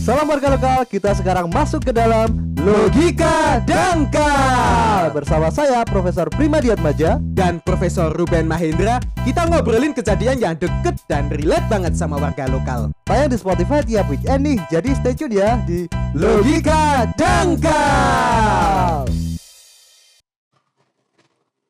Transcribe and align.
Salam 0.00 0.32
warga 0.32 0.56
lokal, 0.56 0.88
kita 0.88 1.12
sekarang 1.12 1.52
masuk 1.52 1.84
ke 1.84 1.92
dalam 1.92 2.32
Logika 2.56 3.60
Dangkal 3.68 5.12
Bersama 5.12 5.52
saya 5.52 5.84
Profesor 5.84 6.24
Primadiat 6.32 6.80
Maja 6.80 7.20
dan 7.36 7.60
Profesor 7.60 8.08
Ruben 8.16 8.48
Mahendra 8.48 8.96
kita 9.28 9.44
ngobrolin 9.44 9.92
kejadian 9.92 10.40
yang 10.40 10.56
deket 10.56 10.96
dan 11.04 11.28
relate 11.28 11.68
banget 11.68 11.92
sama 12.00 12.16
warga 12.16 12.48
lokal. 12.48 12.88
Tayang 13.04 13.28
di 13.28 13.36
Spotify 13.36 13.84
tiap 13.84 14.08
weekend 14.08 14.40
nih 14.40 14.56
Jadi 14.72 14.88
stay 14.96 15.12
tune 15.12 15.36
ya 15.36 15.60
di 15.68 15.84
Logika 16.16 17.04
Dangkal 17.20 19.04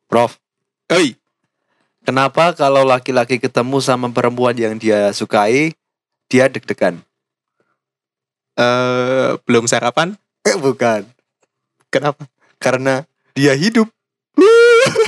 Prof, 0.06 0.38
Oi, 0.94 1.18
kenapa 2.06 2.54
kalau 2.54 2.86
laki-laki 2.86 3.42
ketemu 3.42 3.82
sama 3.82 4.06
perempuan 4.14 4.54
yang 4.54 4.78
dia 4.78 5.10
sukai, 5.10 5.74
dia 6.30 6.46
deg-degan? 6.46 7.09
Eh 8.56 9.36
belum 9.44 9.66
sarapan? 9.66 10.16
Eh, 10.46 10.56
bukan. 10.56 11.04
Kenapa? 11.90 12.24
Karena 12.58 13.04
dia 13.34 13.52
hidup. 13.54 13.88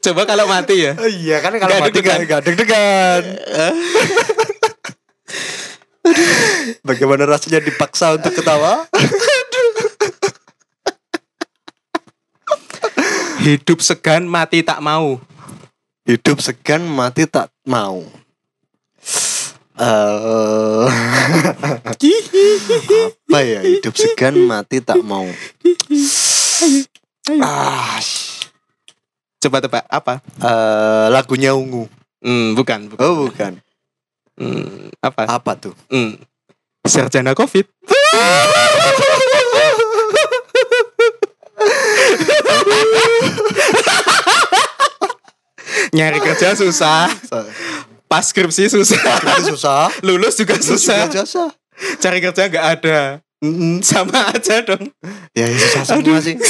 Coba 0.00 0.22
kalau 0.24 0.46
mati 0.48 0.86
ya. 0.86 0.94
Oh, 0.96 1.10
iya 1.10 1.42
kan 1.42 1.52
kalau 1.58 1.70
Nggak 1.70 1.82
mati 1.82 1.92
deg-degan. 1.92 2.18
nggak 2.24 2.42
deg-degan. 2.46 3.22
Bagaimana 6.88 7.28
rasanya 7.28 7.60
dipaksa 7.60 8.16
untuk 8.16 8.32
ketawa? 8.34 8.88
Hidup 13.40 13.80
segan, 13.80 14.28
mati 14.28 14.60
tak 14.60 14.80
mau. 14.84 15.20
Hidup 16.04 16.40
segan, 16.40 16.84
mati 16.84 17.24
tak 17.24 17.48
mau. 17.64 18.04
Eh, 19.80 20.84
apa 23.24 23.38
ya 23.40 23.60
hidup 23.64 23.96
segan 23.96 24.36
mati 24.44 24.84
tak 24.84 25.00
mau 25.00 25.24
ah 27.40 27.96
Coba 29.40 29.64
tebak 29.64 29.88
apa? 29.88 30.20
eh, 30.20 31.06
lagunya 31.08 31.56
ungu 31.56 31.88
Hmm, 32.20 32.52
bukan, 32.52 32.92
bukan. 32.92 33.00
oh 33.00 33.14
bukan 33.24 33.52
Hmm, 34.36 34.92
apa? 35.00 35.24
apa 35.32 35.52
tuh 35.56 35.72
Hmm. 35.88 36.20
Sarjana 36.84 37.32
Covid. 37.32 37.64
Nyari 45.90 46.18
kerja 46.20 46.54
susah, 46.54 47.10
pas 48.10 48.26
skripsi 48.26 48.66
susah, 48.66 48.98
itu 49.38 49.54
susah 49.54 49.86
lulus 50.06 50.34
juga 50.34 50.58
susah, 50.58 51.06
susah 51.08 51.48
cari 51.96 52.18
kerja 52.18 52.50
nggak 52.50 52.66
ada, 52.76 52.98
Mm-mm. 53.38 53.78
sama 53.80 54.28
aja 54.28 54.60
dong. 54.60 54.90
ya 55.32 55.46
ya, 55.46 55.56
susah 55.56 55.82
semua 55.86 56.18
sih 56.18 56.34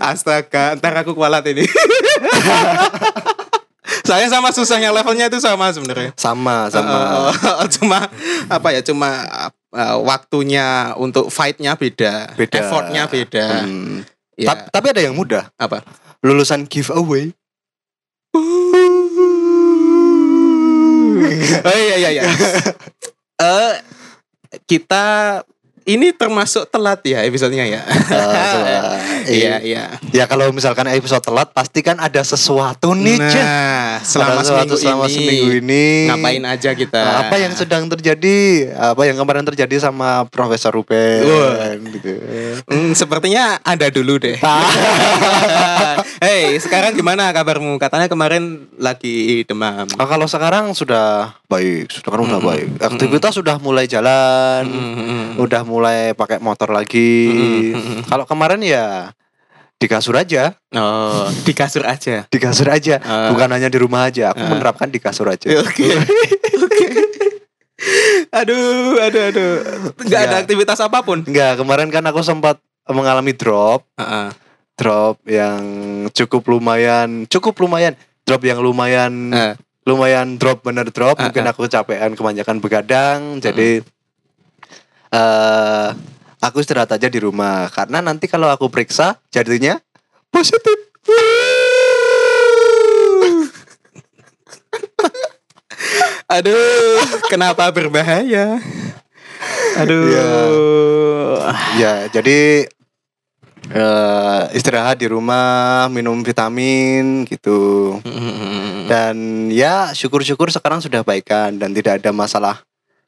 Astaga, 0.00 0.74
ntar 0.74 0.96
aku 0.96 1.12
kualat 1.12 1.44
ini. 1.46 1.68
Saya 4.00 4.26
sama 4.26 4.50
susahnya 4.50 4.90
levelnya 4.90 5.28
itu 5.28 5.38
sama 5.38 5.70
sebenarnya. 5.70 6.10
sama 6.16 6.66
sama 6.72 7.30
Eh, 7.60 7.68
cuma 7.76 8.08
apa 8.48 8.68
ya? 8.72 8.80
Cuma 8.80 9.10
eh, 9.70 9.96
waktunya 10.00 10.96
untuk 10.96 11.28
fightnya 11.28 11.76
beda, 11.76 12.34
Beda. 12.34 12.56
effortnya 12.56 13.06
beda. 13.06 13.46
Hmm. 13.62 14.02
Ya, 14.34 14.56
Ta- 14.56 14.72
tapi 14.72 14.90
ada 14.90 15.02
yang 15.02 15.14
mudah 15.14 15.52
apa? 15.54 15.84
lulusan 16.20 16.64
giveaway 16.64 17.32
Oh 18.30 18.70
iya 21.74 21.96
iya 21.98 22.10
iya. 22.14 22.22
Eh 23.40 23.74
kita 24.66 25.40
ini 25.96 26.14
termasuk 26.14 26.70
telat 26.70 27.02
ya 27.02 27.26
episodenya 27.26 27.66
ya. 27.66 27.82
telat. 28.06 29.00
Iya 29.30 29.62
iya. 29.62 29.84
ya 30.10 30.24
kalau 30.26 30.50
misalkan 30.50 30.88
episode 30.90 31.22
telat 31.22 31.52
pasti 31.54 31.84
kan 31.84 32.00
ada 32.00 32.18
sesuatu 32.24 32.96
nih. 32.96 33.20
Nah, 33.20 34.00
selama 34.02 34.40
sesuatu 34.42 34.74
seminggu 34.74 34.80
selama 34.80 35.06
ini 35.06 35.14
seminggu 35.14 35.48
ini 35.60 35.84
ngapain 36.10 36.44
aja 36.48 36.70
kita? 36.74 36.98
Nah, 36.98 37.14
apa 37.28 37.36
yang 37.38 37.52
sedang 37.54 37.86
terjadi 37.86 38.36
apa 38.74 39.02
yang 39.06 39.20
kemarin 39.20 39.44
terjadi 39.46 39.76
sama 39.78 40.26
Profesor 40.32 40.74
Ruben 40.74 41.78
gitu 41.94 42.10
Hmm, 42.66 42.96
sepertinya 42.96 43.60
ada 43.62 43.86
dulu 43.92 44.18
deh. 44.18 44.40
Hei, 46.24 46.56
sekarang 46.58 46.96
gimana 46.96 47.30
kabarmu? 47.30 47.76
Katanya 47.80 48.08
kemarin 48.10 48.66
lagi 48.80 49.44
demam. 49.46 49.86
Nah, 49.88 50.06
kalau 50.08 50.26
sekarang 50.26 50.72
sudah 50.74 51.39
baik 51.50 51.90
sudah 51.90 52.08
kan 52.08 52.20
udah 52.22 52.38
baik 52.40 52.66
aktivitas 52.78 53.34
sudah 53.34 53.58
mulai 53.58 53.84
jalan 53.84 54.62
Hmm, 54.64 55.34
udah 55.36 55.62
mulai 55.62 56.14
pakai 56.14 56.38
motor 56.38 56.70
lagi 56.70 57.34
Mm-mm. 57.68 58.06
kalau 58.06 58.22
kemarin 58.24 58.62
ya 58.62 59.10
di 59.74 59.86
kasur 59.86 60.14
aja 60.14 60.54
Oh, 60.70 61.26
di 61.46 61.50
kasur 61.50 61.82
aja. 61.82 62.24
di 62.24 62.38
kasur 62.38 62.68
aja 62.68 63.00
Ah. 63.00 63.28
bukan 63.28 63.50
hanya 63.50 63.66
di 63.66 63.76
rumah 63.76 64.06
aja 64.06 64.30
aku 64.30 64.38
Ah. 64.38 64.48
menerapkan 64.48 64.86
di 64.86 64.96
kasur 64.96 65.26
aja 65.26 65.50
Oke. 65.58 65.90
Oke. 66.56 66.86
Aduh, 68.30 69.00
aduh, 69.00 69.22
aduh. 69.26 69.52
Enggak 69.98 70.20
ada 70.22 70.36
Ya. 70.36 70.40
aktivitas 70.44 70.78
apa 70.78 71.00
pun. 71.00 71.24
Enggak, 71.24 71.56
kemarin 71.56 71.88
kan 71.88 72.04
aku 72.04 72.20
sempat 72.20 72.60
mengalami 72.84 73.32
drop, 73.32 73.88
Heeh. 73.96 74.28
drop 74.76 75.16
yang 75.24 75.62
cukup 76.12 76.44
lumayan, 76.46 77.24
cukup 77.26 77.56
lumayan, 77.56 77.96
drop 78.22 78.44
yang 78.44 78.60
lumayan, 78.60 79.32
Eh. 79.32 79.54
Lumayan 79.88 80.36
drop 80.36 80.64
bener 80.64 80.88
drop. 80.92 81.16
Ah, 81.20 81.28
Mungkin 81.28 81.44
ah. 81.46 81.50
aku 81.52 81.64
kecapean 81.68 82.12
kebanyakan 82.16 82.60
begadang, 82.60 83.40
jadi 83.40 83.80
eh 85.10 85.88
aku 86.40 86.60
istirahat 86.60 86.92
aja 86.96 87.08
di 87.08 87.20
rumah. 87.20 87.68
Karena 87.72 88.00
nanti 88.04 88.26
kalau 88.28 88.48
aku 88.48 88.68
periksa 88.72 89.16
jadinya 89.32 89.80
positif. 90.32 90.76
Aduh, 96.30 97.02
kenapa 97.26 97.66
berbahaya? 97.74 98.62
Aduh. 99.80 101.42
Ya, 101.80 102.06
jadi 102.12 102.70
eh 103.70 104.42
istirahat 104.54 104.98
di 105.02 105.10
rumah, 105.10 105.90
minum 105.90 106.22
vitamin 106.22 107.26
gitu. 107.26 107.98
Dan 108.90 109.14
ya 109.46 109.94
syukur-syukur 109.94 110.50
sekarang 110.50 110.82
sudah 110.82 111.06
baikan 111.06 111.54
dan 111.62 111.70
tidak 111.70 112.02
ada 112.02 112.10
masalah 112.10 112.58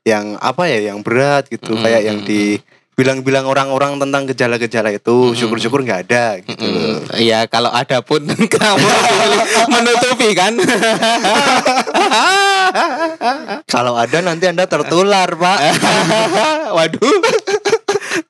yang 0.07 0.39
apa 0.39 0.71
ya 0.71 0.95
yang 0.95 1.03
berat 1.03 1.51
gitu 1.51 1.75
Mm, 1.75 1.83
kayak 1.83 2.03
yang 2.07 2.19
mm, 2.23 2.27
dibilang-bilang 2.27 3.51
orang-orang 3.51 3.99
tentang 3.99 4.31
gejala-gejala 4.31 4.95
itu 4.95 5.35
Mm, 5.35 5.35
syukur-syukur 5.35 5.83
nggak 5.83 6.01
ada 6.07 6.39
gitu. 6.39 6.63
Mm, 6.63 7.19
Iya, 7.19 7.51
kalau 7.51 7.75
ada 7.75 7.99
pun 7.99 8.23
kamu 8.55 8.89
menutupi 9.75 10.39
kan? 10.39 10.55
kalau 13.75 13.99
ada 13.99 14.19
nanti 14.23 14.47
anda 14.47 14.65
tertular 14.67 15.29
pak 15.35 15.59
Waduh. 16.73 17.19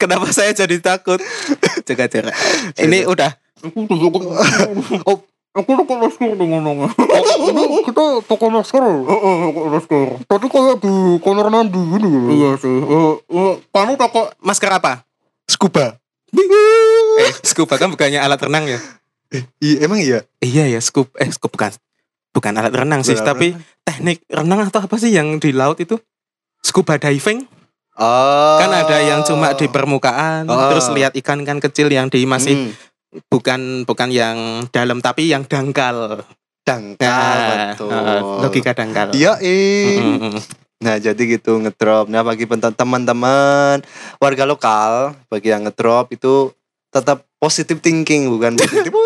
Kenapa 0.01 0.33
saya 0.33 0.51
jadi 0.51 0.81
takut? 0.83 1.21
Jaga 1.87 2.09
jarak. 2.09 2.35
Ini 2.75 3.07
udah. 3.07 3.31
oh 5.07 5.23
Aku 5.53 5.69
pakai 5.85 5.97
masker 6.01 6.33
dengan 6.33 6.65
ngomong. 6.65 6.89
Ini 7.45 7.85
kita 7.85 8.25
pakai 8.25 8.49
masker. 8.49 8.81
Oh, 8.81 9.53
pakai 9.53 9.69
masker. 9.69 10.07
Tadi 10.25 10.47
kayak 10.49 10.77
di 10.81 10.95
kamar 11.21 11.53
mandi 11.53 11.77
gini. 11.77 12.41
Iya 12.41 12.57
sih. 12.57 12.73
Eh, 12.73 13.13
eh, 13.21 13.55
kamu 13.69 14.01
pakai 14.01 14.33
Masker 14.41 14.73
apa? 14.73 15.05
scuba 15.45 16.01
Eh, 17.21 17.33
scuba 17.49 17.77
kan 17.77 17.93
bukannya 17.93 18.17
alat 18.17 18.41
renang 18.41 18.65
ya? 18.65 18.81
iya 19.61 19.85
emang 19.85 20.01
iya 20.01 20.25
Iya 20.41 20.73
ya, 20.73 20.81
scuba. 20.81 21.13
Eh, 21.21 21.29
scuba 21.29 21.53
bukan. 21.53 21.73
Bukan 22.33 22.53
alat 22.57 22.73
renang 22.73 23.05
sih, 23.05 23.13
alat 23.13 23.29
tapi 23.29 23.49
teknik 23.85 24.25
renang 24.33 24.65
atau 24.65 24.81
apa 24.81 24.97
sih 24.97 25.13
yang 25.13 25.37
di 25.37 25.53
laut 25.53 25.77
itu? 25.77 26.01
Scuba 26.65 26.97
diving 26.97 27.45
oh 27.93 28.57
kan 28.57 28.73
ada 28.73 29.05
yang 29.05 29.21
cuma 29.21 29.53
di 29.53 29.69
permukaan 29.69 30.49
Oh. 30.49 30.73
terus 30.73 30.89
lihat 30.89 31.13
ikan-ikan 31.13 31.61
kecil 31.61 31.93
yang 31.93 32.09
di 32.09 32.25
masih 32.25 32.55
Hmm, 32.57 32.73
bukan 33.29 33.85
bukan 33.85 34.09
yang 34.09 34.37
dalam 34.73 35.01
tapi 35.01 35.29
yang 35.29 35.45
dangkal. 35.45 36.25
dangkal 36.63 37.11
Nah, 37.11 37.75
betul 37.75 37.91
eh, 37.91 38.23
logika 38.39 38.71
dangkal. 38.71 39.11
iya. 39.13 39.35
Mm, 39.43 40.31
mm. 40.31 40.39
Nah 40.83 40.95
jadi 40.99 41.19
gitu 41.19 41.59
ngedrop. 41.59 42.07
Nah 42.07 42.23
bagi 42.23 42.47
teman-teman 42.47 43.83
warga 44.19 44.45
lokal, 44.47 45.15
bagi 45.27 45.51
yang 45.51 45.67
ngedrop 45.67 46.11
itu 46.15 46.55
tetap 46.91 47.27
positive 47.39 47.83
thinking 47.83 48.31
bukan 48.31 48.55
positif. 48.55 48.95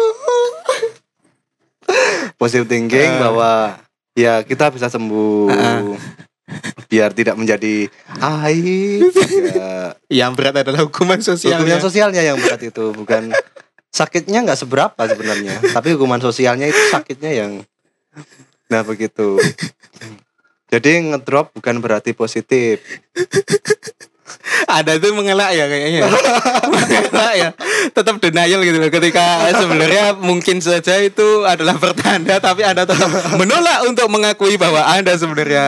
positive 2.40 2.68
thinking 2.68 3.08
Eh. 3.08 3.20
bahwa 3.20 3.80
ya 4.12 4.44
kita 4.44 4.68
bisa 4.68 4.92
sembuh. 4.92 5.48
Eh. 5.52 5.96
Biar 6.86 7.10
tidak 7.10 7.34
menjadi 7.34 7.90
aib. 8.20 9.10
ya. 9.56 9.96
Yang 10.06 10.32
berat 10.38 10.54
adalah 10.62 10.86
hukuman 10.86 11.18
sosial. 11.18 11.58
Hukuman 11.58 11.82
sosialnya 11.82 12.22
yang 12.22 12.38
berat 12.38 12.62
itu 12.62 12.94
bukan 12.94 13.34
sakitnya 13.96 14.44
nggak 14.44 14.60
seberapa 14.60 15.02
sebenarnya, 15.08 15.64
tapi 15.76 15.96
hukuman 15.96 16.20
sosialnya 16.20 16.68
itu 16.68 16.80
sakitnya 16.92 17.32
yang 17.32 17.64
Nah 18.66 18.82
begitu. 18.82 19.38
Jadi 20.66 21.14
ngedrop 21.14 21.54
bukan 21.54 21.78
berarti 21.78 22.10
positif. 22.12 22.82
ada 24.66 24.98
tuh 24.98 25.14
mengelak 25.14 25.54
ya 25.54 25.70
kayaknya 25.70 26.06
mengelak 26.70 27.34
ya 27.34 27.50
tetap 27.94 28.18
denial 28.18 28.62
gitu 28.62 28.78
loh 28.78 28.90
ketika 28.90 29.46
sebenarnya 29.54 30.18
mungkin 30.18 30.58
saja 30.58 30.98
itu 31.02 31.46
adalah 31.46 31.78
pertanda 31.78 32.38
tapi 32.42 32.66
anda 32.66 32.86
tetap 32.86 33.10
menolak 33.38 33.86
untuk 33.86 34.06
mengakui 34.10 34.58
bahwa 34.58 34.82
anda 34.86 35.14
sebenarnya 35.14 35.66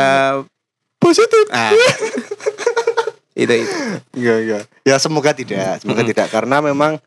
positif 0.99 1.47
ah. 1.55 1.71
itu 3.35 3.55
itu 3.63 3.79
Iya 4.19 4.35
iya. 4.43 4.59
Ya 4.83 4.97
semoga 4.99 5.31
tidak, 5.31 5.79
semoga 5.79 6.03
tidak 6.03 6.27
karena 6.31 6.59
memang 6.59 6.99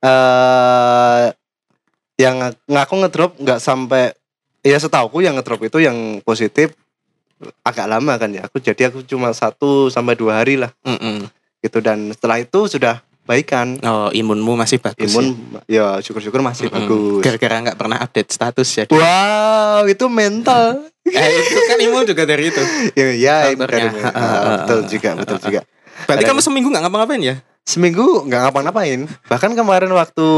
eh 0.00 1.24
yang 2.18 2.36
ngaku 2.64 2.94
ngedrop 2.98 3.32
nggak 3.36 3.58
sampai 3.58 4.10
ya 4.60 4.74
setauku 4.76 5.20
yang 5.20 5.34
ngedrop 5.34 5.62
itu 5.62 5.78
yang 5.78 5.94
positif 6.20 6.74
agak 7.62 7.86
lama 7.86 8.18
kan 8.18 8.30
ya. 8.30 8.42
Aku 8.44 8.58
jadi 8.58 8.90
aku 8.90 9.02
cuma 9.02 9.30
satu 9.30 9.86
sampai 9.86 10.14
dua 10.14 10.42
hari 10.42 10.58
lah 10.58 10.74
Mm-mm. 10.82 11.30
gitu 11.60 11.78
dan 11.78 12.10
setelah 12.10 12.38
itu 12.38 12.66
sudah 12.66 12.98
baikan. 13.22 13.76
oh 13.80 14.08
imunmu 14.10 14.56
masih 14.56 14.80
bagus 14.80 15.04
Imun 15.06 15.36
ya 15.68 16.00
syukur-syukur 16.00 16.40
masih 16.40 16.66
ya? 16.66 16.74
Mm-mm. 16.74 16.82
bagus. 16.82 17.22
gara-gara 17.22 17.54
nggak 17.62 17.78
pernah 17.78 17.98
update 18.00 18.30
status 18.32 18.68
ya 18.72 18.84
Wow, 18.88 19.86
itu 19.86 20.04
mental. 20.08 20.90
eh, 21.08 21.28
itu 21.30 21.60
kan 21.64 21.78
imun 21.78 22.02
juga 22.02 22.22
dari 22.24 22.48
itu 22.48 22.62
ya, 22.92 23.06
ya 23.14 23.36
dari 23.54 23.86
mental. 23.86 24.10
Ah, 24.10 24.42
betul 24.58 24.80
juga, 24.88 25.10
betul 25.14 25.38
juga. 25.40 25.60
berarti 26.04 26.24
Ada- 26.24 26.30
kamu 26.30 26.40
seminggu 26.40 26.68
nggak 26.68 26.82
ngapa-ngapain 26.82 27.22
ya 27.22 27.36
Seminggu 27.68 28.24
nggak 28.24 28.48
ngapa-ngapain. 28.48 29.04
Bahkan 29.28 29.52
kemarin 29.52 29.92
waktu 29.92 30.28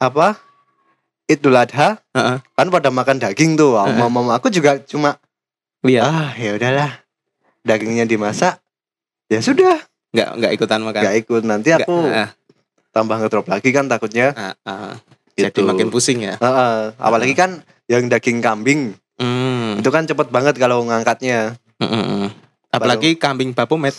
apa? 0.00 0.40
Idul 1.24 1.56
Adha 1.56 2.00
Heeh. 2.12 2.36
kan 2.40 2.66
pada 2.68 2.88
makan 2.88 3.20
daging 3.20 3.60
tuh. 3.60 3.76
Heeh. 3.76 3.92
Mama 4.00 4.08
mama 4.08 4.32
aku 4.40 4.48
juga 4.48 4.80
cuma 4.80 5.20
lihat 5.84 6.08
ah 6.08 6.32
ya 6.32 6.56
udahlah. 6.56 7.04
Dagingnya 7.60 8.08
dimasak. 8.08 8.56
Ya 9.28 9.40
sudah, 9.40 9.80
nggak 10.16 10.28
nggak 10.36 10.52
ikutan 10.56 10.80
makan 10.80 11.00
nggak 11.04 11.16
ikut. 11.24 11.42
Nanti 11.44 11.68
Nggak, 11.72 11.88
aku 11.88 11.96
ah, 12.08 12.28
tambah 12.92 13.16
ngedrop 13.20 13.44
lagi 13.44 13.68
kan 13.68 13.84
takutnya. 13.84 14.32
ah. 14.64 14.96
jadi 15.34 15.50
Gitu. 15.50 15.66
makin 15.66 15.90
pusing 15.90 16.22
ya 16.22 16.38
Heeh. 16.38 16.94
apalagi 16.94 17.34
kan 17.34 17.58
yang 17.90 18.06
daging 18.06 18.38
kambing 18.38 18.94
Hmm. 19.18 19.82
itu 19.82 19.90
kan 19.90 20.06
cepet 20.06 20.30
banget 20.30 20.54
kalau 20.58 20.82
ngangkatnya. 20.86 21.58
Mm, 21.78 21.86
mm, 21.86 22.04
mm. 22.06 22.28
Apalagi 22.70 23.14
kambing 23.14 23.50
bapomet. 23.50 23.94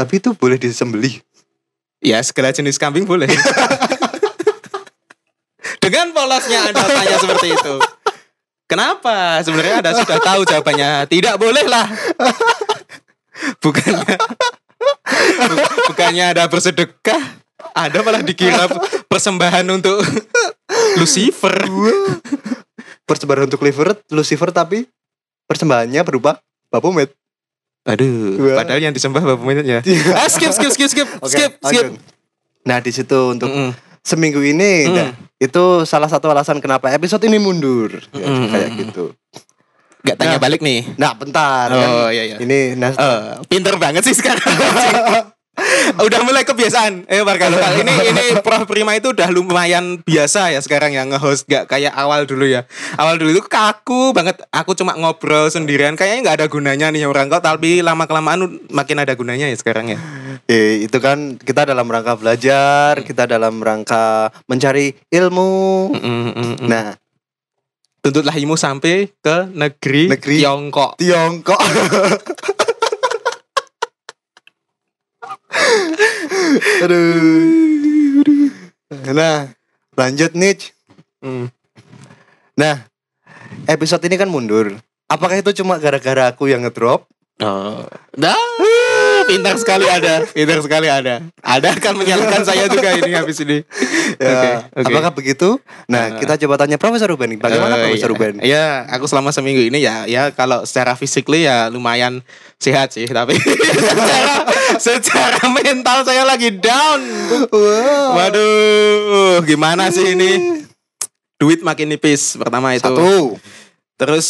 Tapi 0.00 0.16
itu 0.16 0.32
boleh 0.32 0.56
disembelih. 0.56 1.20
Ya 2.00 2.24
segala 2.24 2.48
jenis 2.48 2.80
kambing 2.80 3.04
boleh. 3.04 3.28
Dengan 5.84 6.08
polosnya 6.16 6.72
Anda 6.72 6.88
tanya 6.88 7.20
seperti 7.20 7.52
itu. 7.52 7.74
Kenapa? 8.64 9.44
Sebenarnya 9.44 9.84
Anda 9.84 9.92
sudah 9.92 10.16
tahu 10.24 10.40
jawabannya. 10.48 11.04
Tidak 11.04 11.36
boleh 11.36 11.68
lah. 11.68 11.84
Bukannya 13.60 14.16
bu- 15.36 15.68
bukannya 15.92 16.24
Anda 16.32 16.48
bersedekah, 16.48 17.20
Anda 17.76 18.00
malah 18.00 18.24
dikira 18.24 18.72
persembahan 19.04 19.68
untuk 19.68 20.00
Lucifer. 20.96 21.60
Persembahan 23.04 23.50
untuk 23.50 23.60
liver, 23.60 24.00
Lucifer 24.08 24.48
tapi 24.48 24.88
persembahannya 25.44 26.00
berupa 26.08 26.40
Baphomet. 26.72 27.19
Aduh, 27.90 28.54
padahal 28.54 28.80
yang 28.80 28.90
disembah 28.90 29.20
bapometnya. 29.20 29.82
Ah, 30.12 30.28
skip, 30.32 30.50
skip, 30.50 30.70
skip, 30.70 30.88
skip, 30.88 31.08
Oke, 31.16 31.28
skip, 31.28 31.50
skip. 31.56 31.86
lanjut. 31.86 31.86
Nah 32.62 32.78
di 32.78 32.90
situ 32.90 33.18
untuk 33.28 33.48
Mm-mm. 33.48 33.70
seminggu 34.00 34.40
ini 34.40 34.84
Mm. 34.84 34.94
nah, 34.94 35.08
itu 35.36 35.64
salah 35.82 36.06
satu 36.06 36.28
alasan 36.28 36.58
kenapa 36.58 36.88
episode 36.88 37.22
ini 37.22 37.36
mundur 37.36 37.88
Ya, 38.10 38.22
Mm, 38.22 38.46
kayak 38.46 38.68
mm, 38.68 38.78
gitu. 38.80 39.04
Gak 40.00 40.16
tanya 40.16 40.36
Nah. 40.36 40.42
balik 40.42 40.60
nih. 40.60 40.80
Nah 40.94 41.12
bentar 41.12 41.68
kan 41.68 41.88
Oh 41.90 42.08
iya 42.08 42.24
iya. 42.26 42.36
ini 42.38 42.72
nah, 42.74 42.88
Eh, 42.90 43.20
pinter 43.46 43.76
banget 43.76 44.00
sih 44.02 44.14
sekarang. 44.14 44.44
udah 46.06 46.20
mulai 46.24 46.42
kebiasaan. 46.46 47.06
Eh 47.06 47.22
Marka 47.22 47.48
ini 47.80 47.92
ini 48.10 48.24
Prof 48.40 48.66
Prima 48.66 48.96
itu 48.96 49.12
udah 49.12 49.28
lumayan 49.28 50.00
biasa 50.02 50.54
ya 50.54 50.60
sekarang 50.60 50.94
yang 50.94 51.10
nge-host 51.12 51.46
gak 51.46 51.68
kayak 51.70 51.94
awal 51.94 52.24
dulu 52.24 52.46
ya. 52.48 52.66
Awal 52.96 53.20
dulu 53.20 53.36
itu 53.36 53.42
kaku 53.44 54.16
banget. 54.16 54.40
Aku 54.50 54.74
cuma 54.74 54.96
ngobrol 54.96 55.48
sendirian 55.52 55.94
kayaknya 55.94 56.30
nggak 56.30 56.36
ada 56.42 56.46
gunanya 56.46 56.86
nih 56.90 57.06
orang 57.06 57.28
kau 57.30 57.42
tapi 57.42 57.80
lama 57.84 58.04
kelamaan 58.04 58.60
makin 58.70 59.02
ada 59.02 59.12
gunanya 59.14 59.46
ya 59.48 59.56
sekarang 59.56 59.92
ya. 59.92 59.98
eh, 60.52 60.84
itu 60.84 60.98
kan 60.98 61.36
kita 61.36 61.68
dalam 61.68 61.86
rangka 61.86 62.16
belajar, 62.16 63.00
kita 63.04 63.28
dalam 63.28 63.60
rangka 63.60 64.34
mencari 64.50 64.96
ilmu. 65.12 65.94
Mm, 65.94 66.00
mm, 66.00 66.32
mm, 66.34 66.54
mm. 66.64 66.68
Nah 66.68 66.86
Tuntutlah 68.00 68.32
ilmu 68.32 68.56
sampai 68.56 69.12
ke 69.12 69.52
negeri, 69.52 70.08
Negeri. 70.08 70.40
Tiongkok. 70.40 70.96
Tiongkok. 70.96 71.60
Aduh. 76.84 77.10
Nah 79.14 79.50
lanjut 79.94 80.32
nih. 80.34 80.58
Mm. 81.22 81.46
Nah 82.58 82.76
episode 83.66 84.04
ini 84.06 84.16
kan 84.18 84.30
mundur. 84.30 84.76
Apakah 85.10 85.42
itu 85.42 85.50
cuma 85.62 85.78
gara-gara 85.82 86.30
aku 86.30 86.46
yang 86.46 86.62
ngedrop? 86.62 87.10
Oh. 87.42 87.82
Dah, 88.14 88.36
pintar 89.30 89.54
sekali 89.56 89.86
ada, 89.86 90.26
pintar 90.26 90.58
sekali 90.58 90.90
ada. 90.90 91.22
Ada 91.38 91.78
akan 91.78 91.94
menyalahkan 91.94 92.42
saya 92.42 92.66
juga 92.66 92.90
ini 92.98 93.14
habis 93.14 93.38
ini. 93.40 93.62
Ya, 94.18 94.26
Oke, 94.26 94.50
oke. 94.82 94.86
Apakah 94.90 95.10
begitu? 95.14 95.48
Nah, 95.86 96.02
Uh, 96.10 96.18
kita 96.18 96.34
coba 96.42 96.58
tanya 96.58 96.74
Profesor 96.74 97.06
Ruben. 97.06 97.38
Bagaimana 97.38 97.78
Eh, 97.78 97.82
Profesor 97.86 98.10
iya. 98.10 98.14
Ruben? 98.16 98.34
Ya, 98.42 98.66
aku 98.90 99.06
selama 99.06 99.30
seminggu 99.30 99.62
ini 99.62 99.78
ya, 99.78 100.04
ya 100.04 100.34
kalau 100.34 100.66
secara 100.66 100.98
physically 100.98 101.46
ya 101.46 101.70
lumayan 101.70 102.24
sehat 102.58 102.90
sih, 102.90 103.06
tapi 103.06 103.38
secara 103.88 104.34
secara 104.76 105.40
mental 105.48 106.02
saya 106.02 106.26
lagi 106.26 106.50
down. 106.50 107.00
Wow. 107.48 108.18
Waduh, 108.18 109.44
gimana 109.44 109.88
sih 109.88 110.12
ini? 110.12 110.64
Duit 111.36 111.64
makin 111.64 111.88
nipis 111.88 112.36
pertama 112.36 112.74
itu. 112.74 112.84
Satu. 112.84 113.40
Terus 114.00 114.28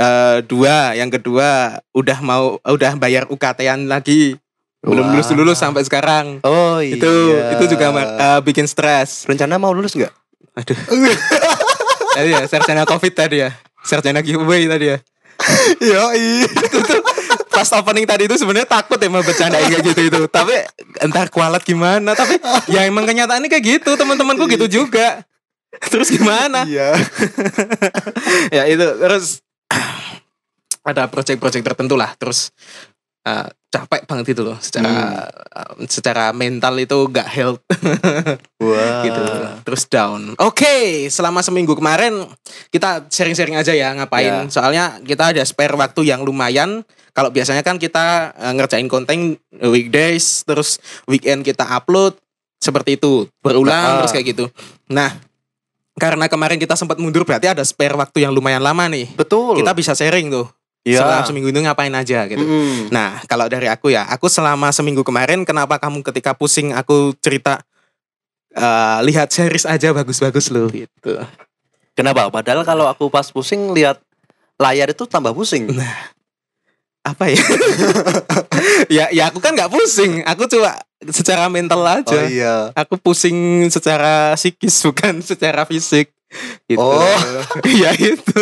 eh, 0.00 0.40
dua, 0.48 0.96
yang 0.96 1.12
kedua 1.12 1.76
udah 1.92 2.18
mau 2.24 2.56
udah 2.64 2.96
bayar 2.96 3.28
UKT-an 3.28 3.84
lagi. 3.84 4.40
Belum 4.80 5.12
lulus 5.12 5.28
lulus 5.36 5.60
sampai 5.60 5.84
sekarang. 5.84 6.40
Oh 6.40 6.80
iya. 6.80 6.96
Itu 6.96 7.12
itu 7.60 7.76
juga 7.76 7.92
eh, 7.92 8.40
bikin 8.40 8.64
stres. 8.64 9.28
rencana 9.28 9.60
mau 9.60 9.76
lulus 9.76 9.92
nggak? 9.92 10.12
Aduh. 10.64 10.78
tadi 12.16 12.28
ya 12.32 12.42
sarjana 12.48 12.88
covid 12.88 13.12
tadi 13.12 13.44
ya. 13.44 13.52
Sarjana 13.84 14.24
giveaway 14.24 14.64
tadi 14.64 14.96
ya. 14.96 14.98
Yo 15.92 16.02
itu 16.16 16.78
tuh 16.82 17.02
pas 17.52 17.68
opening 17.74 18.06
tadi 18.06 18.24
itu 18.24 18.40
sebenarnya 18.40 18.66
takut 18.66 18.98
ya 18.98 19.12
mau 19.12 19.20
bercanda 19.20 19.60
kayak 19.60 19.84
gitu 19.84 20.00
itu. 20.00 20.20
Tapi 20.32 20.54
entar 21.04 21.28
kualat 21.28 21.60
gimana. 21.60 22.16
Tapi 22.16 22.40
ya 22.72 22.88
emang 22.88 23.04
kenyataannya 23.04 23.52
kayak 23.52 23.84
gitu. 23.84 24.00
Teman-temanku 24.00 24.48
gitu 24.48 24.66
juga. 24.66 25.28
Terus 25.92 26.08
gimana? 26.10 26.64
Iya. 26.64 26.94
ya 28.56 28.62
itu 28.66 28.84
terus 28.98 29.40
ada 30.88 31.04
proyek-proyek 31.06 31.60
tertentu 31.62 31.94
lah 31.94 32.16
terus 32.16 32.48
eh, 33.22 33.46
capek 33.68 34.08
banget 34.08 34.32
itu 34.32 34.40
loh 34.40 34.56
secara 34.56 35.28
eh, 35.28 35.84
secara 35.84 36.32
mental 36.32 36.80
itu 36.80 36.96
gak 37.12 37.28
health 37.28 37.60
Wah. 38.64 39.04
gitu 39.04 39.20
terus 39.62 39.84
down 39.84 40.32
oke 40.40 40.74
selama 41.12 41.44
seminggu 41.44 41.76
kemarin 41.76 42.24
kita 42.72 43.04
sharing-sharing 43.06 43.54
aja 43.54 43.76
ya 43.76 43.92
ngapain 43.92 44.48
Ya. 44.48 44.48
soalnya 44.48 44.84
kita 45.04 45.36
ada 45.36 45.44
spare 45.44 45.76
waktu 45.76 46.08
yang 46.08 46.24
lumayan 46.24 46.80
kalau 47.12 47.28
biasanya 47.28 47.60
kan 47.60 47.76
kita 47.76 48.32
eh, 48.32 48.52
ngerjain 48.56 48.88
konten 48.88 49.36
weekdays 49.60 50.48
terus 50.48 50.80
weekend 51.04 51.44
kita 51.44 51.68
upload 51.68 52.16
seperti 52.58 52.96
itu 52.96 53.28
berulang 53.38 53.76
Ah. 53.76 53.96
terus 54.00 54.16
kayak 54.16 54.32
gitu 54.32 54.48
nah 54.88 55.12
karena 55.98 56.30
kemarin 56.30 56.56
kita 56.56 56.78
sempat 56.78 56.96
mundur 56.96 57.26
berarti 57.26 57.50
ada 57.50 57.62
spare 57.66 57.94
waktu 57.94 58.24
yang 58.24 58.32
lumayan 58.32 58.62
lama 58.62 58.86
nih 58.88 59.10
Betul. 59.18 59.58
kita 59.60 59.74
bisa 59.74 59.92
sharing 59.92 60.30
tuh 60.30 60.46
Iya. 60.86 61.04
selama 61.04 61.22
seminggu 61.28 61.48
itu 61.52 61.60
ngapain 61.60 61.92
aja 61.92 62.24
gitu 62.24 62.40
Mm. 62.40 62.88
Nah, 62.88 63.20
kalau 63.28 63.44
dari 63.50 63.68
aku 63.68 63.92
ya, 63.92 64.08
aku 64.08 64.30
selama 64.30 64.72
seminggu 64.72 65.04
kemarin 65.04 65.44
kenapa 65.44 65.76
kamu 65.76 66.00
ketika 66.00 66.32
pusing 66.32 66.72
aku 66.72 67.12
cerita 67.20 67.60
eh, 68.56 68.98
lihat 69.04 69.28
series 69.28 69.68
aja 69.68 69.92
bagus-bagus 69.92 70.48
loh 70.48 70.70
gitu. 70.72 71.20
Kenapa? 71.92 72.30
Padahal 72.32 72.64
kalau 72.64 72.88
aku 72.88 73.10
pas 73.12 73.28
pusing 73.28 73.74
lihat 73.76 74.00
layar 74.56 74.88
itu 74.88 75.04
tambah 75.04 75.34
pusing. 75.36 75.68
Apa 77.06 77.24
ya? 77.30 77.40
ya 78.96 79.04
ya 79.14 79.30
aku 79.30 79.38
kan 79.38 79.54
nggak 79.54 79.70
pusing, 79.70 80.22
aku 80.26 80.50
coba 80.50 80.82
secara 81.06 81.46
mental 81.46 81.82
aja. 81.86 82.18
Oh 82.18 82.26
iya. 82.26 82.54
Aku 82.74 82.98
pusing 82.98 83.68
secara 83.70 84.34
psikis 84.34 84.82
bukan 84.86 85.22
secara 85.22 85.62
fisik. 85.64 86.10
Gitu. 86.68 86.82
Oh. 86.82 87.18
ya 87.80 87.94
itu. 87.96 88.40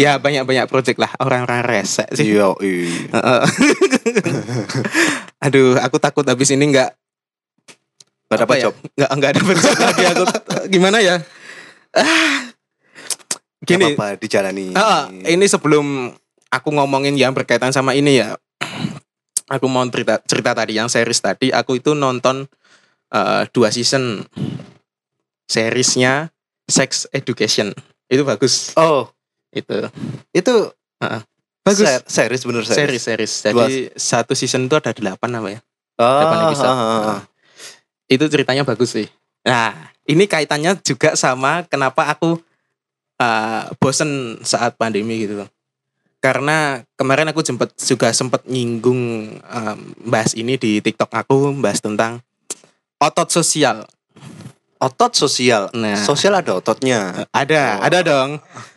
Ya 0.00 0.16
banyak-banyak 0.16 0.72
project 0.72 0.96
lah 0.96 1.12
orang-orang 1.20 1.60
rese 1.66 2.08
sih. 2.16 2.32
Iya. 2.32 2.56
iya. 2.64 3.44
Aduh, 5.44 5.76
aku 5.76 6.00
takut 6.00 6.24
habis 6.24 6.48
ini 6.48 6.72
nggak 6.72 6.96
Gak 8.26 8.42
apa 8.42 8.42
dapat 8.42 8.56
ya? 8.56 8.64
job. 8.66 8.74
Nggak 8.96 9.10
nggak 9.12 9.30
ada 9.30 9.40
job 9.44 9.76
lagi 9.78 10.04
aku. 10.08 10.24
Gimana 10.72 10.98
ya? 11.04 11.16
Ah. 11.92 12.50
Gini. 13.66 13.96
apa-apa 13.98 14.20
dijalani. 14.20 14.70
Ah, 14.78 15.10
ini 15.26 15.44
sebelum 15.50 16.14
aku 16.50 16.68
ngomongin 16.72 17.14
yang 17.14 17.32
berkaitan 17.32 17.70
sama 17.70 17.94
ini 17.94 18.22
ya. 18.22 18.36
Aku 19.46 19.70
mau 19.70 19.86
cerita 19.86 20.18
cerita 20.26 20.58
tadi 20.58 20.74
yang 20.74 20.90
series 20.90 21.22
tadi. 21.22 21.54
Aku 21.54 21.78
itu 21.78 21.94
nonton 21.94 22.50
eh, 23.14 23.42
dua 23.54 23.70
season 23.70 24.26
seriesnya 25.46 26.34
Sex 26.66 27.06
Education. 27.14 27.70
Itu 28.10 28.26
bagus. 28.26 28.74
Oh, 28.74 29.06
Itu 29.54 29.86
itu 30.34 30.54
bagus. 31.62 31.86
ser- 31.86 32.06
series 32.06 32.42
bener 32.42 32.62
series 32.66 33.02
series. 33.02 33.32
Jadi 33.42 33.74
satu 33.94 34.34
season 34.34 34.66
itu 34.66 34.74
ada 34.74 34.90
delapan 34.90 35.30
apa 35.38 35.48
ya? 35.54 35.60
Oh, 35.96 36.20
Delapan 36.20 36.38
episode. 36.50 36.68
ah, 36.68 36.76
ah, 36.76 37.02
ah. 37.16 37.20
itu 38.10 38.24
ceritanya 38.26 38.62
bagus 38.66 38.98
sih. 38.98 39.06
Nah, 39.46 39.72
ini 40.10 40.26
kaitannya 40.26 40.74
juga 40.82 41.14
sama 41.14 41.62
kenapa 41.70 42.10
aku 42.10 42.38
uh, 43.22 43.62
bosen 43.78 44.42
saat 44.42 44.74
pandemi 44.74 45.22
gitu 45.22 45.42
loh. 45.42 45.48
Karena 46.18 46.82
kemarin 46.96 47.28
aku 47.30 47.44
sempet 47.44 47.70
juga 47.78 48.10
sempat 48.10 48.42
nyinggung 48.48 49.00
um, 49.38 49.78
bahas 50.04 50.32
ini 50.34 50.56
di 50.56 50.80
TikTok 50.80 51.12
aku 51.12 51.54
bahas 51.60 51.78
tentang 51.78 52.18
otot 52.98 53.28
sosial. 53.28 53.84
Otot 54.76 55.12
sosial. 55.16 55.72
Nah, 55.72 55.96
Sosial 55.96 56.36
ada 56.36 56.52
ototnya. 56.52 57.24
ada, 57.32 57.80
Oh. 57.80 57.86
ada 57.88 57.98
dong. 58.04 58.30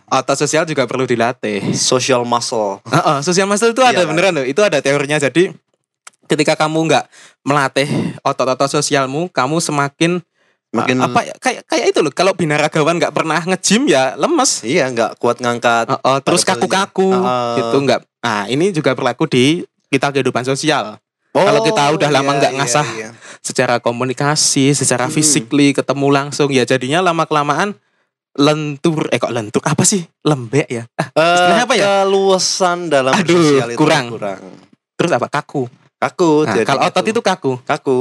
Otot 0.10 0.38
sosial 0.38 0.64
juga 0.64 0.88
perlu 0.88 1.04
dilatih. 1.04 1.76
Social 1.76 2.24
muscle. 2.24 2.80
Heeh, 2.88 3.18
sosial 3.20 3.46
muscle 3.46 3.76
itu 3.76 3.84
ada 3.84 4.02
Iya, 4.02 4.08
beneran 4.08 4.32
loh. 4.32 4.46
Itu 4.48 4.64
ada 4.64 4.80
teorinya. 4.80 5.20
Jadi 5.20 5.52
ketika 6.26 6.56
kamu 6.56 6.88
nggak 6.88 7.06
melatih 7.44 7.90
otot-otot 8.24 8.80
sosialmu, 8.80 9.28
kamu 9.30 9.60
semakin 9.60 10.24
Makin 10.70 11.02
apa 11.02 11.20
ya, 11.24 11.34
kayak 11.36 11.66
kayak 11.66 11.86
itu 11.90 12.00
loh. 12.00 12.10
Kalau 12.10 12.32
binaragawan 12.32 12.96
nggak 12.96 13.10
pernah 13.10 13.42
nge-gym 13.42 13.90
ya 13.90 14.14
lemes. 14.14 14.62
Iya, 14.62 14.86
nggak 14.88 15.18
kuat 15.18 15.38
ngangkat. 15.38 15.90
Heeh, 15.90 16.18
terus 16.22 16.42
Pada 16.42 16.54
kaku-kaku 16.56 17.10
posisinya. 17.10 17.58
gitu 17.58 17.78
nggak. 17.82 18.00
Nah 18.20 18.42
ini 18.46 18.66
juga 18.70 18.94
berlaku 18.94 19.26
di 19.26 19.46
kita 19.88 20.12
kehidupan 20.12 20.44
sosial. 20.44 21.02
Oh, 21.30 21.42
Kalau 21.42 21.62
kita 21.62 21.84
udah 21.92 22.10
lama 22.12 22.26
iya, 22.28 22.38
nggak 22.38 22.54
iya, 22.54 22.60
ngasah 22.60 22.88
iya. 22.92 23.10
Secara 23.40 23.78
komunikasi, 23.78 24.74
secara 24.74 25.06
Hmm. 25.06 25.14
physically 25.14 25.72
ketemu 25.72 26.08
langsung 26.12 26.50
ya 26.50 26.62
jadinya 26.64 27.02
lama 27.02 27.26
kelamaan 27.26 27.74
lentur. 28.36 29.10
Eh 29.10 29.18
kok 29.18 29.30
lentur? 29.30 29.62
Apa 29.64 29.82
sih? 29.84 30.06
Lembek 30.22 30.70
ya? 30.70 30.86
Ah, 31.14 31.34
Istilahnya 31.34 31.66
apa 31.66 31.76
ya? 31.76 31.86
Keluasan 32.06 32.80
dalam 32.88 33.12
Aduh, 33.12 33.26
bersosial 33.36 33.70
itu 33.70 33.80
kurang. 33.80 34.06
kurang. 34.12 34.42
terus 34.94 35.12
apa? 35.12 35.26
Kaku. 35.28 35.66
Kaku. 35.98 36.32
Nah, 36.46 36.54
jadi 36.54 36.66
kalau 36.68 36.82
otot 36.86 37.06
itu 37.08 37.22
kaku. 37.24 37.54
kaku. 37.64 37.98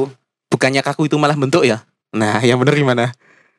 Bukannya 0.48 0.82
kaku 0.82 1.06
itu 1.06 1.16
malah 1.16 1.32
bentuk 1.32 1.62
ya? 1.62 1.80
Nah, 2.12 2.40
yang 2.40 2.56
bener 2.56 2.74
gimana? 2.74 3.04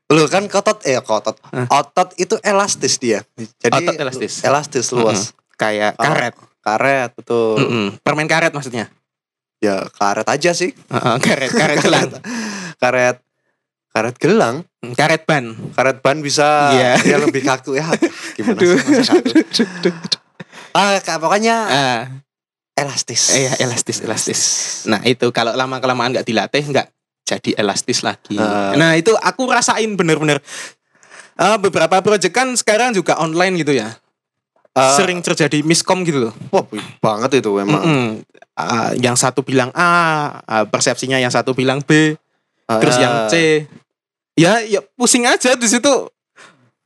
Loh 0.09 0.25
kan 0.25 0.41
otot 0.43 0.81
eh 0.83 0.97
otot. 0.97 1.37
Hah? 1.45 1.67
Otot 1.69 2.17
itu 2.17 2.33
elastis 2.41 2.97
dia. 2.97 3.21
Jadi 3.61 3.85
Otot 3.85 3.95
elastis. 3.95 4.41
Elastis 4.41 4.89
luas. 4.89 5.37
Kayak 5.53 5.93
Oh. 5.95 6.03
karet. 6.03 6.35
Karet 6.59 7.09
betul. 7.13 7.55
Mm-mm. 7.57 7.87
Permen 8.01 8.25
karet 8.25 8.49
maksudnya. 8.49 8.89
Ya 9.59 9.85
karet 9.91 10.25
aja 10.25 10.51
sih. 10.51 10.73
Heeh, 10.73 11.15
karet, 11.19 11.51
karet 11.51 11.77
gelang. 11.85 12.09
Karet 12.77 13.17
karet 13.89 14.15
gelang, 14.15 14.55
Mm, 14.79 14.93
karet 14.95 15.25
ban. 15.25 15.57
karet 15.73 15.99
ban 15.99 16.21
bisa 16.21 16.71
Iya. 16.71 16.93
ya 17.11 17.17
lebih 17.19 17.41
kaku 17.41 17.75
ya. 17.75 17.83
Gimana 18.37 18.55
sih 18.55 18.77
masa 18.77 19.03
kaku? 19.11 19.29
Ah, 20.71 21.17
pokoknya 21.17 21.55
Ah, 21.67 22.01
elastis. 22.73 23.33
iya 23.35 23.57
elastis, 23.59 23.99
elastis. 23.99 24.41
Nah, 24.85 25.01
itu 25.03 25.27
kalau 25.29 25.51
lama 25.51 25.77
kelamaan 25.77 26.13
nggak 26.13 26.23
dilatih 26.23 26.63
nggak 26.63 26.87
jadi 27.29 27.49
elastis 27.61 28.01
lagi. 28.01 28.33
Ah. 28.41 28.73
Nah, 28.73 28.97
itu 28.97 29.13
aku 29.13 29.45
rasain 29.45 29.93
bener-bener 29.93 30.41
Ah, 31.39 31.55
beberapa 31.55 32.03
project 32.03 32.35
kan 32.35 32.51
sekarang 32.51 32.91
juga 32.91 33.15
online 33.15 33.63
gitu 33.63 33.71
ya. 33.71 33.95
Ah, 34.75 34.91
Sering 34.99 35.23
terjadi 35.23 35.63
miskom 35.63 36.03
gitu 36.03 36.27
loh. 36.27 36.33
wah, 36.51 36.67
banget 36.99 37.39
itu 37.39 37.51
memang. 37.55 37.79
Mm-mm. 37.79 38.07
Ah, 38.59 38.91
yang 38.99 39.15
satu 39.15 39.39
bilang 39.39 39.71
A, 39.71 39.87
ah, 40.43 40.63
persepsinya 40.67 41.15
yang 41.15 41.31
satu 41.31 41.55
bilang 41.55 41.79
B, 41.79 42.19
terus 42.67 42.95
Ah, 42.99 43.01
yang 43.01 43.13
C 43.31 43.63
ya 44.39 44.63
ya 44.63 44.79
pusing 44.95 45.27
aja 45.27 45.51
di 45.59 45.67
situ 45.67 45.91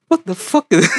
what 0.10 0.26
the 0.26 0.34
fuck 0.34 0.66
gitu 0.74 0.82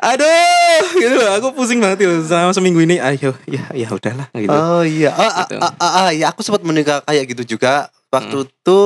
aduh 0.00 0.80
gitu 0.94 1.14
loh 1.14 1.30
aku 1.34 1.48
pusing 1.52 1.76
banget 1.76 2.02
gitu 2.02 2.24
selama 2.24 2.50
seminggu 2.50 2.80
ini 2.80 2.96
ayo 2.96 3.36
ya 3.44 3.68
ya 3.70 3.88
udahlah 3.88 4.26
gitu 4.32 4.48
Oh 4.48 4.80
iya, 4.80 5.12
ah, 5.12 5.20
ah, 5.20 5.30
Gitu. 5.44 5.56
ah, 5.56 5.72
ah, 5.76 5.92
ah, 6.00 6.10
ya 6.10 6.26
aku 6.26 6.40
sempat 6.40 6.62
menikah 6.62 7.04
kayak 7.04 7.24
gitu 7.28 7.54
juga 7.54 7.86
waktu 8.08 8.32
Hmm. 8.38 8.48
itu 8.48 8.78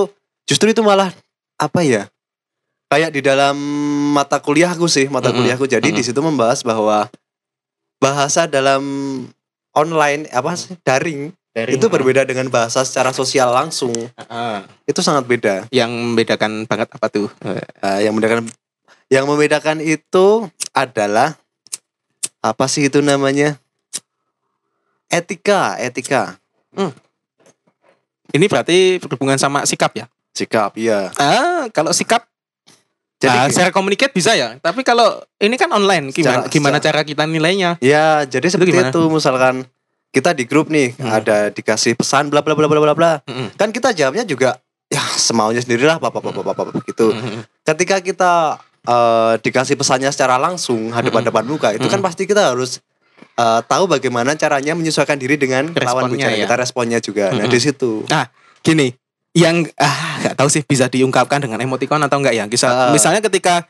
justru 0.44 0.68
itu 0.68 0.82
malah 0.82 1.14
apa 1.54 1.80
ya? 1.80 2.10
Kayak 2.84 3.10
di 3.10 3.20
dalam 3.20 3.56
mata 4.10 4.36
kuliahku 4.36 4.84
sih, 4.86 5.06
mata 5.06 5.30
Mm-mm. 5.30 5.40
kuliahku. 5.40 5.64
Jadi 5.64 5.88
di 5.88 5.94
Mm-mm. 5.94 6.04
situ 6.04 6.20
membahas 6.20 6.60
bahwa 6.60 7.08
bahasa 7.96 8.44
dalam 8.44 8.82
online 9.72 10.28
apa 10.28 10.54
sih 10.54 10.76
daring 10.80 11.32
Dari- 11.50 11.74
itu 11.74 11.86
berbeda 11.86 12.22
dengan 12.22 12.46
bahasa 12.48 12.82
secara 12.82 13.10
sosial 13.10 13.48
langsung. 13.48 13.94
Ah, 14.20 14.66
Itu 14.84 15.00
sangat 15.00 15.24
beda. 15.24 15.70
yang 15.70 15.88
membedakan 15.90 16.66
banget 16.66 16.90
apa 16.90 17.06
tuh 17.08 17.30
Ah, 17.78 17.98
yang 17.98 18.10
membedakan 18.12 18.50
yang 19.14 19.24
membedakan 19.24 19.78
itu 19.78 20.26
adalah 20.72 21.38
apa 22.40 22.66
sih 22.66 22.82
itu 22.84 22.98
namanya? 22.98 23.54
Etika, 25.06 25.78
etika. 25.78 26.34
ini 28.34 28.50
berarti 28.50 28.98
berhubungan 28.98 29.38
sama 29.38 29.62
sikap 29.62 29.94
ya 29.94 30.10
Sikap, 30.34 30.74
iya. 30.74 31.14
ah 31.14 31.70
kalau 31.70 31.94
sikap 31.94 32.26
Jadi 33.22 33.30
ah, 33.30 33.46
gini. 33.46 33.54
secara 33.54 33.70
komunikasi 33.70 34.10
bisa 34.10 34.34
ya 34.34 34.58
tapi 34.58 34.82
kalau 34.82 35.22
ini 35.38 35.54
kan 35.54 35.70
online 35.70 36.10
gimana 36.10 36.42
Secara- 36.42 36.50
gimana 36.50 36.76
secara- 36.76 36.98
cara 36.98 37.06
kita 37.06 37.22
nilainya 37.24 37.78
Ya, 37.78 38.26
jadi 38.26 38.42
seperti 38.50 38.74
gimana? 38.74 38.90
itu 38.90 39.00
misalkan 39.06 39.62
kita 40.10 40.34
di 40.34 40.42
grup 40.44 40.66
nih 40.66 40.98
Hmm. 40.98 41.14
ada 41.14 41.46
dikasih 41.48 41.94
pesan 41.94 42.26
bla 42.26 42.42
bla 42.42 42.52
bla 42.52 42.66
bla 42.66 42.80
bla 42.80 42.92
bla. 42.92 43.12
Mm-mm. 43.24 43.54
Kan 43.54 43.70
kita 43.70 43.90
jawabnya 43.90 44.22
juga 44.22 44.58
ya 44.86 45.02
semaunya 45.12 45.58
sendirilah 45.58 45.96
apa 45.96 46.10
apa 46.10 46.18
apa 46.20 46.40
apa, 46.44 46.50
apa, 46.56 46.70
gitu. 46.84 47.10
Mm-mm. 47.10 47.42
Ketika 47.62 47.98
kita 47.98 48.32
eh, 48.84 49.32
dikasih 49.40 49.74
pesannya 49.74 50.12
secara 50.12 50.36
langsung 50.36 50.92
hadapan-hadapan 50.92 51.44
muka, 51.44 51.68
itu 51.72 51.88
kan 51.88 52.00
pasti 52.04 52.28
kita 52.28 52.52
harus 52.52 52.78
eh, 53.34 53.60
tahu 53.64 53.88
bagaimana 53.88 54.36
caranya 54.36 54.76
menyesuaikan 54.76 55.16
diri 55.16 55.40
dengan 55.40 55.72
lawan 55.74 56.12
bicara 56.12 56.36
ya. 56.36 56.44
kita 56.46 56.54
responnya 56.54 56.98
juga. 57.00 57.32
Nah, 57.32 57.48
di 57.48 57.58
situ. 57.58 58.04
gini 58.64 58.96
yang 59.34 59.66
ah 59.76 60.22
nggak 60.24 60.38
tahu 60.38 60.48
sih 60.48 60.62
bisa 60.62 60.86
diungkapkan 60.88 61.42
dengan 61.42 61.58
emoticon 61.60 62.00
atau 62.00 62.22
enggak 62.22 62.38
ya. 62.38 62.44
Bisa, 62.46 62.70
Ah. 62.70 62.92
misalnya 62.94 63.18
ketika 63.20 63.66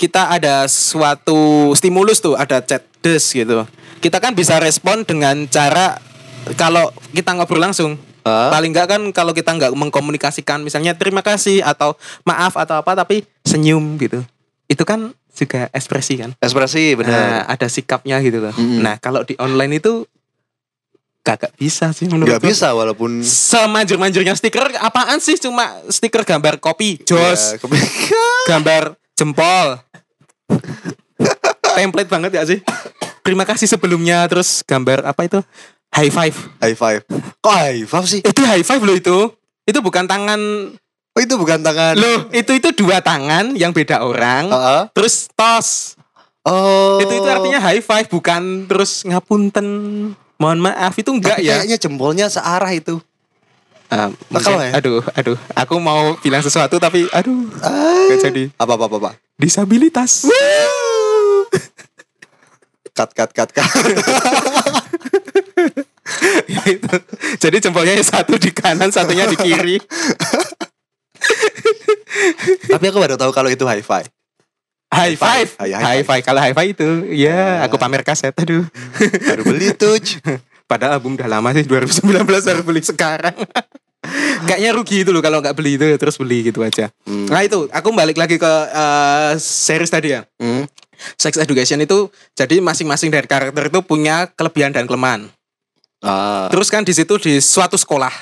kita 0.00 0.32
ada 0.32 0.64
suatu 0.66 1.70
stimulus 1.76 2.18
tuh 2.24 2.34
ada 2.34 2.64
chat 2.64 2.82
des 3.04 3.20
gitu. 3.22 3.68
Kita 4.00 4.18
kan 4.18 4.32
bisa 4.34 4.58
respon 4.58 5.04
dengan 5.06 5.46
cara 5.46 6.00
kalau 6.56 6.90
kita 7.12 7.36
ngobrol 7.36 7.60
langsung. 7.60 8.00
Ah, 8.22 8.54
paling 8.54 8.70
enggak 8.70 8.86
kan 8.86 9.02
kalau 9.10 9.34
kita 9.34 9.50
nggak 9.50 9.74
mengkomunikasikan 9.74 10.62
misalnya 10.62 10.94
terima 10.94 11.26
kasih 11.26 11.58
atau 11.58 11.98
maaf 12.22 12.54
atau 12.54 12.78
apa 12.78 12.94
tapi 12.94 13.26
senyum 13.42 13.98
gitu 13.98 14.22
itu 14.72 14.82
kan 14.88 15.12
juga 15.32 15.68
ekspresi 15.76 16.16
kan? 16.16 16.32
Ekspresi 16.40 16.96
Nah, 16.96 17.04
benar. 17.04 17.20
ada 17.52 17.66
sikapnya 17.68 18.16
gitu 18.24 18.40
loh. 18.40 18.54
Mm-mm. 18.56 18.80
nah 18.80 18.96
kalau 18.96 19.20
di 19.20 19.36
online 19.36 19.76
itu 19.76 20.08
kagak 21.22 21.54
bisa 21.54 21.94
sih 21.94 22.10
menurut 22.10 22.34
Gak 22.34 22.42
bisa 22.42 22.74
walaupun 22.74 23.22
semanjur-manjurnya 23.22 24.34
stiker 24.34 24.72
apaan 24.80 25.20
sih? 25.20 25.36
Cuma 25.38 25.68
stiker 25.86 26.24
gambar 26.24 26.58
kopi 26.58 26.98
jos. 27.04 27.54
Ya, 27.54 27.62
gambar 28.50 28.96
jempol. 29.14 29.78
Template 31.78 32.10
banget 32.10 32.30
ya 32.36 32.42
sih? 32.44 32.58
Terima 33.22 33.46
kasih 33.46 33.70
sebelumnya 33.70 34.26
terus 34.26 34.66
gambar 34.66 35.06
apa 35.06 35.22
itu? 35.24 35.38
High 35.94 36.10
five. 36.10 36.36
High 36.58 36.76
five. 36.76 37.00
Kok 37.38 37.54
high 37.54 37.84
five 37.86 38.06
sih? 38.08 38.20
itu 38.24 38.40
high 38.42 38.64
five 38.66 38.82
loh 38.82 38.96
itu. 38.96 39.18
Itu 39.62 39.78
bukan 39.78 40.10
tangan 40.10 40.40
Oh, 41.12 41.20
itu 41.20 41.34
bukan 41.34 41.60
tangan. 41.60 41.92
loh 41.94 42.24
itu 42.30 42.52
itu 42.52 42.68
dua 42.74 42.98
tangan 42.98 43.52
yang 43.52 43.68
beda 43.68 44.00
orang 44.00 44.48
Ah, 44.48 44.56
ah. 44.56 44.82
terus 44.90 45.28
tos 45.30 46.00
Oh. 46.40 46.98
itu 46.98 47.12
itu 47.12 47.28
artinya 47.28 47.60
high 47.60 47.78
five 47.78 48.08
bukan 48.08 48.64
terus 48.64 49.04
ngapunten 49.04 49.66
mohon 50.34 50.58
maaf 50.58 50.96
itu 50.96 51.06
enggak 51.08 51.36
Tapi 51.36 51.46
ya 51.46 51.54
kayaknya 51.56 51.78
jempolnya 51.78 52.26
searah 52.26 52.72
itu. 52.72 52.98
Ah, 53.86 54.08
Nah, 54.08 54.08
mungkin- 54.32 54.58
ya? 54.58 54.72
aduh 54.74 55.04
aduh 55.12 55.36
aku 55.52 55.74
mau 55.76 56.16
bilang 56.18 56.40
sesuatu 56.40 56.74
tapi 56.76 57.06
aduh 57.08 57.46
Ah. 57.60 58.08
nggak 58.08 58.18
jadi 58.22 58.42
Apa 58.56 58.74
apa 58.74 58.84
apa. 58.86 58.96
apa. 58.98 59.10
disabilitas 59.36 60.26
Cut 62.90 63.08
cut 63.10 63.30
cut 63.30 63.50
cut. 63.50 63.68
Ya 66.46 66.60
itu. 66.66 66.92
Jadi 67.38 67.56
jempolnya 67.58 67.96
satu 68.02 68.36
di 68.36 68.50
kanan, 68.50 68.90
satunya 68.90 69.24
di 69.24 69.32
kiri. 69.34 69.76
Tapi 72.68 72.84
aku 72.88 72.98
baru 72.98 73.16
tahu 73.16 73.32
kalau 73.32 73.48
itu 73.48 73.64
high 73.64 73.82
five. 73.82 74.06
High 74.92 75.16
five. 75.16 75.48
High- 75.56 75.72
high 75.72 75.84
High 76.00 76.04
five. 76.04 76.22
Kalau 76.22 76.40
high 76.40 76.52
five 76.52 76.68
itu, 76.68 76.88
ya 77.08 77.64
Ah. 77.64 77.66
aku 77.66 77.80
pamer 77.80 78.04
kaset 78.04 78.36
aduh. 78.36 78.64
Baru 79.24 79.42
beli 79.48 79.72
tuh. 79.72 79.96
Padahal 80.70 81.00
album 81.00 81.16
udah 81.16 81.28
lama 81.28 81.48
sih 81.52 81.64
2019 81.64 82.24
baru 82.24 82.62
beli 82.62 82.80
sekarang. 82.80 83.36
kayaknya 84.48 84.74
rugi 84.74 85.06
itu 85.06 85.14
loh 85.14 85.22
kalau 85.22 85.38
nggak 85.38 85.54
beli 85.54 85.78
itu 85.78 85.84
terus 85.96 86.16
beli 86.16 86.44
gitu 86.44 86.60
aja. 86.60 86.90
Hmm. 87.04 87.28
Nah 87.28 87.40
itu 87.40 87.68
aku 87.68 87.88
balik 87.92 88.16
lagi 88.16 88.36
ke 88.36 88.52
eh, 88.68 89.32
series 89.38 89.88
tadi 89.88 90.12
ya. 90.12 90.24
Hmm. 90.36 90.68
Sex 91.16 91.34
education 91.36 91.80
itu 91.80 92.08
jadi 92.32 92.62
masing-masing 92.62 93.10
dari 93.10 93.26
karakter 93.26 93.68
itu 93.68 93.80
punya 93.82 94.28
kelebihan 94.28 94.70
dan 94.70 94.84
kelemahan. 94.84 95.26
Ah. 96.00 96.48
Terus 96.50 96.68
kan 96.68 96.82
di 96.82 96.92
situ 96.92 97.16
di 97.16 97.40
suatu 97.40 97.76
sekolah. 97.76 98.12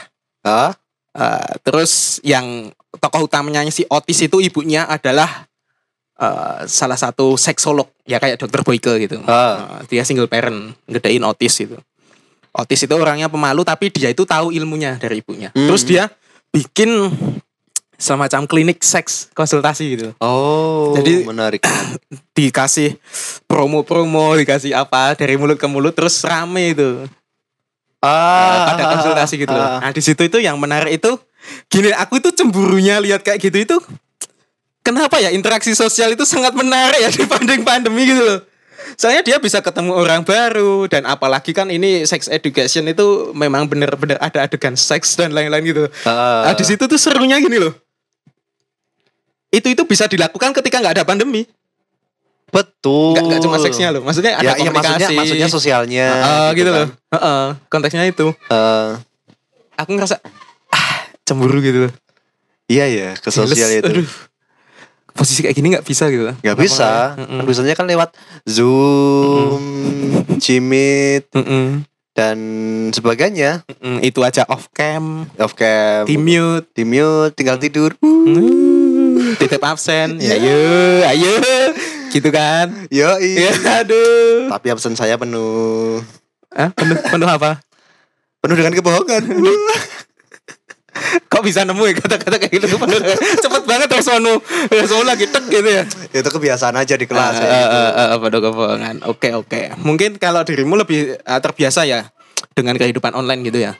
Ah. 0.42 0.70
eh, 1.10 1.50
terus 1.60 2.22
yang 2.22 2.70
tokoh 2.98 3.30
utamanya 3.30 3.62
si 3.70 3.86
Otis 3.86 4.18
itu 4.26 4.42
ibunya 4.42 4.88
adalah 4.88 5.46
eh, 6.18 6.66
salah 6.66 6.98
satu 6.98 7.38
seksolog 7.38 7.86
ya 8.02 8.18
kayak 8.18 8.42
dokter 8.42 8.66
Boyke 8.66 8.98
gitu. 8.98 9.22
Ah. 9.30 9.78
Eh, 9.84 9.94
dia 9.94 10.02
single 10.02 10.26
parent 10.26 10.74
ngedain 10.90 11.22
Otis 11.22 11.62
itu. 11.62 11.78
Otis 12.50 12.82
itu 12.82 12.94
orangnya 12.98 13.30
pemalu 13.30 13.62
tapi 13.62 13.94
dia 13.94 14.10
itu 14.10 14.26
tahu 14.26 14.50
ilmunya 14.50 14.98
dari 14.98 15.22
ibunya. 15.22 15.54
Hmm. 15.54 15.70
Terus 15.70 15.86
dia 15.86 16.10
bikin 16.50 16.90
semacam 18.00 18.48
klinik 18.48 18.82
seks 18.82 19.28
konsultasi 19.36 19.84
gitu. 19.94 20.08
Oh, 20.18 20.96
Jadi- 20.98 21.22
menarik. 21.22 21.62
Dikasih 22.36 22.96
promo-promo, 23.44 24.32
dikasih 24.40 24.72
apa 24.72 25.12
dari 25.12 25.36
mulut 25.36 25.60
ke 25.60 25.68
mulut 25.68 25.92
terus 25.92 26.24
rame 26.24 26.72
itu. 26.72 27.04
Ah, 28.00 28.72
pada 28.72 28.96
konsultasi 28.96 29.44
gitu 29.44 29.52
ah. 29.52 29.76
Nah 29.84 29.92
di 29.92 30.00
situ 30.00 30.24
itu 30.24 30.40
yang 30.40 30.56
menarik 30.56 30.96
itu 30.96 31.20
gini 31.66 31.90
aku 31.92 32.18
itu 32.18 32.30
cemburunya 32.34 32.98
lihat 32.98 33.22
kayak 33.22 33.38
gitu 33.40 33.58
itu 33.60 33.76
kenapa 34.80 35.18
ya 35.18 35.30
interaksi 35.30 35.72
sosial 35.72 36.12
itu 36.12 36.24
sangat 36.24 36.52
menarik 36.52 36.98
ya 36.98 37.10
dibanding 37.12 37.62
pandemi 37.62 38.06
gitu 38.06 38.22
loh. 38.22 38.40
Soalnya 38.96 39.22
dia 39.22 39.36
bisa 39.38 39.60
ketemu 39.60 39.92
orang 39.94 40.26
baru 40.26 40.88
dan 40.90 41.06
apalagi 41.06 41.54
kan 41.54 41.68
ini 41.70 42.02
sex 42.04 42.26
education 42.26 42.88
itu 42.88 43.30
memang 43.32 43.68
bener-bener 43.70 44.18
ada 44.18 44.44
adegan 44.44 44.74
seks 44.74 45.14
dan 45.14 45.30
lain-lain 45.30 45.62
gitu. 45.62 45.84
Ah. 46.04 46.50
Nah, 46.50 46.54
di 46.56 46.64
situ 46.66 46.84
tuh 46.84 46.98
serunya 46.98 47.38
gini 47.38 47.60
loh. 47.60 47.70
Itu 49.50 49.66
itu 49.70 49.82
bisa 49.86 50.10
dilakukan 50.10 50.50
ketika 50.56 50.80
nggak 50.82 50.94
ada 51.00 51.04
pandemi. 51.06 51.46
Betul. 52.50 53.14
Nggak 53.14 53.24
nggak 53.30 53.40
cuma 53.46 53.56
seksnya 53.62 53.94
loh. 53.94 54.02
Maksudnya 54.02 54.42
ada 54.42 54.42
Ya, 54.42 54.52
iya 54.58 54.70
maksudnya 54.74 55.06
komunikasi. 55.06 55.16
maksudnya 55.16 55.48
sosialnya. 55.48 56.06
Heeh, 56.10 56.48
gitu, 56.58 56.70
loh. 56.70 56.78
kan. 56.82 56.88
Heeh, 57.14 57.44
konteksnya 57.70 58.04
itu. 58.10 58.26
Eh, 58.50 58.90
Aku 59.78 59.90
ngerasa 59.96 60.18
cemburu 61.30 61.62
gitu 61.62 61.86
loh. 61.86 61.92
iya 62.66 62.90
ya, 62.90 63.10
ke 63.14 63.30
sosial 63.30 63.70
itu. 63.72 63.86
Aduh. 63.86 64.10
Posisi 65.10 65.42
kayak 65.42 65.54
gini 65.54 65.74
nggak 65.74 65.82
bisa 65.82 66.06
gitu. 66.06 66.30
Nggak 66.34 66.58
bisa. 66.58 67.14
Mm-mm. 67.14 67.38
Kan 67.38 67.44
biasanya 67.44 67.74
kan 67.74 67.86
lewat 67.86 68.10
Zoom, 68.46 69.62
Jimit 70.38 71.26
Mm-mm. 71.30 71.82
dan 72.12 72.38
sebagainya. 72.90 73.66
Mm-mm. 73.66 74.02
Itu 74.02 74.22
aja 74.22 74.46
off 74.46 74.70
cam, 74.70 75.26
Off 75.34 75.54
cam, 75.54 76.06
di 76.06 76.14
mute, 76.14 76.70
di 76.72 76.86
mute, 76.86 77.34
tinggal 77.34 77.58
tidur. 77.58 77.94
Mm. 77.98 79.34
titip 79.36 79.60
absen. 79.60 80.16
Ya 80.18 80.38
ayo, 80.38 80.58
ayo. 81.06 81.32
Gitu 82.10 82.30
kan. 82.30 82.70
Yo, 82.88 83.06
Ya 83.18 83.50
aduh. 83.82 84.50
Tapi 84.50 84.66
absen 84.70 84.94
saya 84.94 85.14
penuh. 85.14 86.00
Hah? 86.50 86.70
Penuh, 86.74 86.98
penuh 86.98 87.28
apa? 87.28 87.62
Penuh 88.40 88.56
dengan 88.56 88.74
kebohongan. 88.74 89.22
Kok 91.30 91.42
bisa 91.42 91.64
nemu 91.66 91.82
ya 91.90 91.94
kata-kata 91.98 92.36
kayak 92.38 92.52
gitu. 92.52 92.66
Cepet 93.44 93.62
banget 93.64 93.88
responmu. 93.90 94.34
Respon 94.70 95.06
lagi 95.06 95.26
tek 95.30 95.44
gitu 95.48 95.68
ya. 95.68 95.84
itu 96.10 96.28
kebiasaan 96.28 96.74
aja 96.76 96.94
di 96.98 97.06
kelas. 97.06 97.36
Eh, 97.38 97.44
ya, 97.44 97.60
gitu. 97.62 97.78
eh, 97.78 97.90
eh, 97.90 98.08
eh, 98.14 98.18
penuh 98.18 98.40
kebohongan. 98.44 98.96
Oke, 99.06 99.28
oke. 99.34 99.60
Mungkin 99.80 100.18
kalau 100.20 100.42
dirimu 100.42 100.76
lebih 100.78 101.16
eh, 101.16 101.40
terbiasa 101.40 101.86
ya 101.86 102.08
dengan 102.54 102.76
kehidupan 102.76 103.14
online 103.14 103.40
gitu 103.46 103.60
ya. 103.62 103.74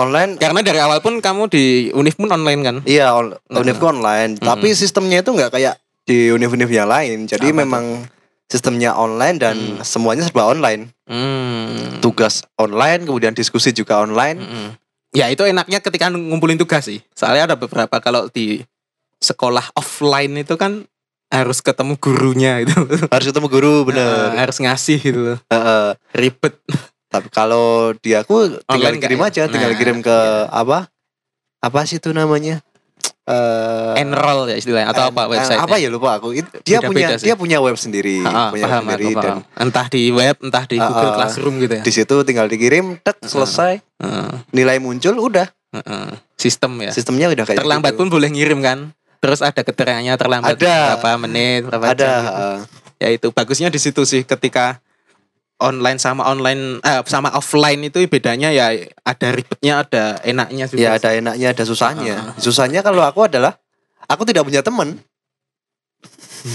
Online 0.00 0.40
Karena 0.40 0.64
dari 0.64 0.80
awal 0.80 1.04
pun 1.04 1.20
kamu 1.20 1.52
di 1.52 1.64
Univ 1.92 2.16
pun 2.16 2.32
online 2.32 2.60
kan? 2.64 2.76
Iya, 2.88 3.12
on, 3.12 3.36
univku 3.52 3.84
online. 3.84 4.40
Tapi 4.40 4.72
sistemnya 4.72 5.20
itu 5.20 5.30
nggak 5.36 5.52
kayak 5.52 5.76
di 6.08 6.32
univ-univ 6.32 6.72
yang 6.72 6.88
lain. 6.88 7.28
Jadi 7.28 7.52
Apa 7.52 7.60
memang 7.62 7.84
sistemnya 8.50 8.98
online 8.98 9.36
dan 9.38 9.56
semuanya 9.86 10.26
serba 10.26 10.50
online. 10.50 10.90
Hmm. 11.06 12.02
Tugas 12.02 12.42
online, 12.58 13.06
kemudian 13.06 13.36
diskusi 13.36 13.70
juga 13.70 14.02
online. 14.02 14.42
Mm-mm. 14.42 14.68
Ya 15.10 15.26
itu 15.26 15.42
enaknya 15.42 15.82
ketika 15.82 16.06
ngumpulin 16.08 16.54
tugas 16.54 16.86
sih. 16.86 17.02
Soalnya 17.18 17.54
ada 17.54 17.56
beberapa 17.58 17.98
kalau 17.98 18.30
di 18.30 18.62
sekolah 19.18 19.74
offline 19.74 20.32
itu 20.38 20.54
kan 20.54 20.86
harus 21.30 21.62
ketemu 21.62 21.94
gurunya 21.98 22.62
itu. 22.62 22.74
Harus 23.14 23.30
ketemu 23.30 23.46
guru, 23.46 23.74
Eh, 23.82 23.84
bener. 23.94 24.34
harus 24.34 24.58
ngasih 24.58 24.98
gitu 24.98 25.20
loh. 25.20 25.38
Heeh. 25.46 25.94
Ribet. 26.10 26.58
Tapi 27.06 27.26
kalau 27.30 27.94
di 27.94 28.14
aku 28.14 28.58
tinggal 28.66 28.94
Online 28.94 28.98
kirim 28.98 29.20
aja, 29.22 29.46
ya? 29.46 29.50
tinggal 29.50 29.70
Nah, 29.74 29.78
kirim 29.78 29.98
ke 30.02 30.16
apa? 30.50 30.90
Apa 31.62 31.86
sih 31.86 31.98
itu 31.98 32.10
namanya? 32.10 32.62
Eh 33.30 34.00
Enroll 34.00 34.40
ya 34.48 34.56
istilahnya 34.56 34.90
atau 34.90 35.08
apa 35.08 35.22
eh, 35.24 35.28
website? 35.32 35.60
Apa 35.60 35.76
ya 35.76 35.88
lupa 35.88 36.16
aku. 36.16 36.32
It- 36.32 36.50
dia 36.60 36.78
Beda-beda 36.78 36.90
punya 36.90 37.08
sih. 37.14 37.24
dia 37.24 37.34
punya 37.34 37.58
web 37.58 37.76
sendiri, 37.76 38.20
punya 38.20 38.50
web 38.50 38.60
paham, 38.60 38.82
sendiri 38.84 39.04
aku 39.06 39.14
dan 39.16 39.34
paham. 39.38 39.40
entah 39.60 39.86
di 39.86 40.02
web, 40.08 40.36
entah 40.40 40.64
di 40.64 40.76
Ah, 40.76 40.86
Google 40.86 41.06
ah. 41.06 41.16
Classroom 41.16 41.54
gitu 41.58 41.74
ya. 41.74 41.82
di 41.82 41.92
situ 41.92 42.16
tinggal 42.22 42.46
dikirim, 42.46 42.98
tek 42.98 43.16
selesai, 43.20 43.78
Heeh, 43.96 44.28
nilai 44.50 44.78
muncul, 44.78 45.14
udah 45.16 45.46
heeh. 45.72 46.06
Sistem 46.34 46.72
ya. 46.80 46.90
sistemnya 46.90 47.28
udah 47.28 47.44
kayak 47.44 47.58
Terlambat 47.58 47.92
gitu. 47.92 48.00
pun 48.00 48.08
boleh 48.08 48.28
ngirim 48.28 48.58
kan? 48.60 48.78
Terus 49.20 49.40
ada 49.40 49.60
keterangannya 49.60 50.16
terlambat 50.16 50.56
Ada. 50.56 50.96
berapa 50.96 51.10
menit, 51.20 51.68
berapa 51.68 51.86
ada 51.86 52.00
jam 52.00 52.10
gitu. 52.18 52.48
ya 52.98 53.08
itu 53.10 53.26
bagusnya 53.28 53.68
di 53.68 53.76
situ 53.76 54.02
sih 54.02 54.24
ketika 54.24 54.80
online 55.60 56.00
sama 56.00 56.24
online 56.26 56.80
eh, 56.80 57.04
sama 57.04 57.30
offline 57.36 57.80
itu 57.84 58.00
bedanya 58.08 58.48
ya 58.50 58.72
ada 59.04 59.28
ribetnya 59.30 59.84
ada 59.84 60.04
enaknya 60.24 60.64
juga 60.66 60.80
ya 60.80 60.90
ada 60.96 61.08
enaknya 61.14 61.48
ada 61.52 61.64
susahnya. 61.68 62.16
Ah. 62.16 62.40
susahnya 62.40 62.80
kalau 62.80 63.04
aku 63.04 63.28
adalah 63.28 63.60
aku 64.08 64.24
tidak 64.26 64.48
punya 64.48 64.64
teman. 64.64 64.98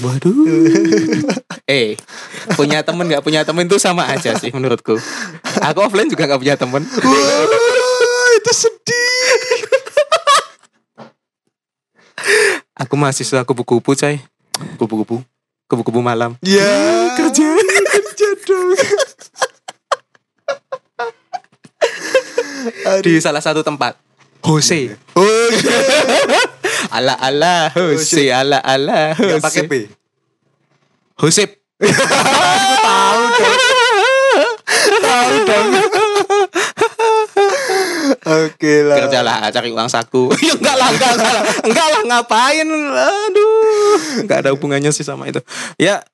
Waduh. 0.02 0.34
Eh 1.66 1.98
punya 2.54 2.86
temen 2.86 3.10
nggak 3.10 3.26
punya 3.26 3.42
temen 3.42 3.66
itu 3.66 3.82
sama 3.82 4.06
aja 4.06 4.38
sih 4.38 4.54
menurutku. 4.54 5.02
Aku 5.66 5.80
offline 5.82 6.06
juga 6.06 6.30
nggak 6.30 6.42
punya 6.42 6.56
temen 6.58 6.86
itu 8.38 8.52
sedih. 8.54 9.62
Aku 12.78 12.94
mahasiswa 12.98 13.42
kupu-kupu 13.42 13.98
coy 13.98 14.22
kupu-kupu? 14.78 15.26
Kupu-kupu 15.66 16.06
malam. 16.06 16.38
Ya. 16.46 16.70
Kerja 17.18 17.58
kerja 17.58 17.65
dong 18.46 18.70
di 23.02 23.22
salah 23.22 23.42
satu 23.42 23.62
tempat. 23.62 23.98
Jose. 24.46 24.94
Oh 25.18 25.50
ala 26.96 27.18
ala 27.18 27.74
Jose 27.74 28.30
ala 28.30 28.62
ala 28.62 29.18
nggak 29.18 29.42
pakai 29.42 29.66
Jose. 29.66 29.70
B 29.70 29.74
Josep 31.18 31.50
tahu 32.86 33.22
dong. 33.26 33.58
Tahu 35.02 35.34
dong. 35.50 35.70
Oke 38.26 38.74
lah. 38.86 38.98
Kerjalah 39.06 39.36
cari 39.50 39.70
uang 39.74 39.90
saku. 39.90 40.30
Ya 40.46 40.54
enggak 40.54 40.76
lah 40.78 40.90
enggak, 40.94 41.14
lah. 41.18 41.44
Enggak 41.66 41.88
lah 41.90 42.02
ngapain? 42.06 42.68
Aduh. 42.70 43.98
Enggak 44.24 44.38
ada 44.46 44.50
hubungannya 44.54 44.94
sih 44.94 45.06
sama 45.06 45.26
itu. 45.26 45.42
Ya 45.82 46.06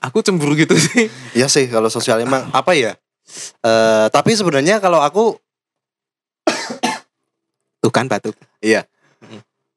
aku 0.00 0.20
cemburu 0.20 0.56
gitu 0.56 0.74
sih 0.74 1.06
ya 1.32 1.46
sih 1.46 1.68
kalau 1.68 1.88
sosial 1.88 2.20
emang 2.20 2.48
apa 2.52 2.72
ya 2.74 2.94
Eh 3.62 4.06
tapi 4.10 4.34
sebenarnya 4.34 4.82
kalau 4.82 4.98
aku 4.98 5.38
tuh 7.82 7.92
kan 7.92 8.10
batuk 8.10 8.34
Iya. 8.58 8.84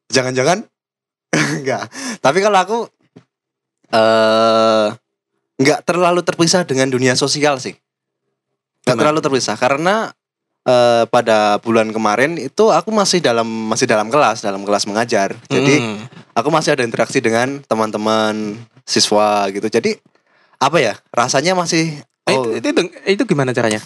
Jangan-jangan 0.09 0.65
enggak. 1.61 1.85
Tapi 2.17 2.39
kalau 2.41 2.57
aku 2.57 2.79
eh 3.93 4.87
enggak 5.61 5.79
terlalu 5.85 6.25
terpisah 6.25 6.65
dengan 6.65 6.89
dunia 6.89 7.13
sosial 7.13 7.61
sih. 7.61 7.77
Enggak 8.83 8.85
Gimana? 8.89 9.01
terlalu 9.05 9.19
terpisah 9.21 9.55
karena 9.55 10.09
eh 10.65 11.05
pada 11.07 11.61
bulan 11.61 11.93
kemarin 11.93 12.41
itu 12.41 12.73
aku 12.73 12.89
masih 12.89 13.21
dalam 13.21 13.45
masih 13.45 13.85
dalam 13.85 14.09
kelas, 14.09 14.41
dalam 14.41 14.65
kelas 14.65 14.89
mengajar. 14.89 15.37
Jadi 15.45 15.75
Hmm. 15.77 16.01
aku 16.33 16.49
masih 16.49 16.73
ada 16.73 16.83
interaksi 16.83 17.21
dengan 17.21 17.61
teman-teman 17.69 18.57
siswa 18.81 19.45
gitu. 19.53 19.69
Jadi 19.69 19.93
apa 20.63 20.77
ya? 20.79 20.93
Rasanya 21.09 21.53
masih 21.53 21.99
oh, 22.27 22.55
itu, 22.55 22.67
itu 22.69 22.81
itu 23.09 23.23
gimana 23.23 23.51
caranya 23.51 23.83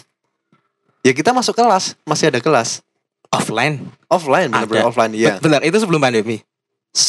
ya 1.00 1.12
kita 1.12 1.30
masuk 1.30 1.54
kelas, 1.54 1.94
masih 2.02 2.28
ada 2.28 2.38
kelas. 2.38 2.82
offline 3.28 3.84
Offline, 4.08 4.48
benar-benar 4.48 4.88
offline, 4.88 5.12
iya. 5.12 5.36
benar 5.36 5.60
itu 5.60 5.76
sebelum 5.76 6.00
pandemi 6.00 6.40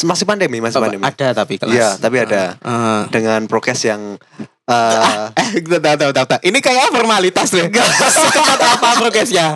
Masih 0.04 0.28
pandemi, 0.28 0.60
masih 0.60 0.76
Oh, 0.76 0.84
pandemi. 0.84 1.00
ada 1.00 1.32
tapi 1.32 1.56
kelas 1.56 1.72
Iya, 1.72 1.88
tapi 1.96 2.20
ada. 2.20 2.60
Eh, 2.60 3.00
dengan 3.08 3.48
prokes 3.48 3.80
yang 3.82 4.20
eh 4.68 5.32
Eh, 5.40 5.64
bentar, 5.64 5.96
bentar, 5.96 6.12
bentar, 6.12 6.24
bentar. 6.28 6.40
Ini 6.44 6.58
kayak 6.60 6.92
formalitas 6.92 7.48
deh. 7.48 7.64
seketat 8.20 8.60
apa 8.60 8.88
prokesnya? 9.00 9.46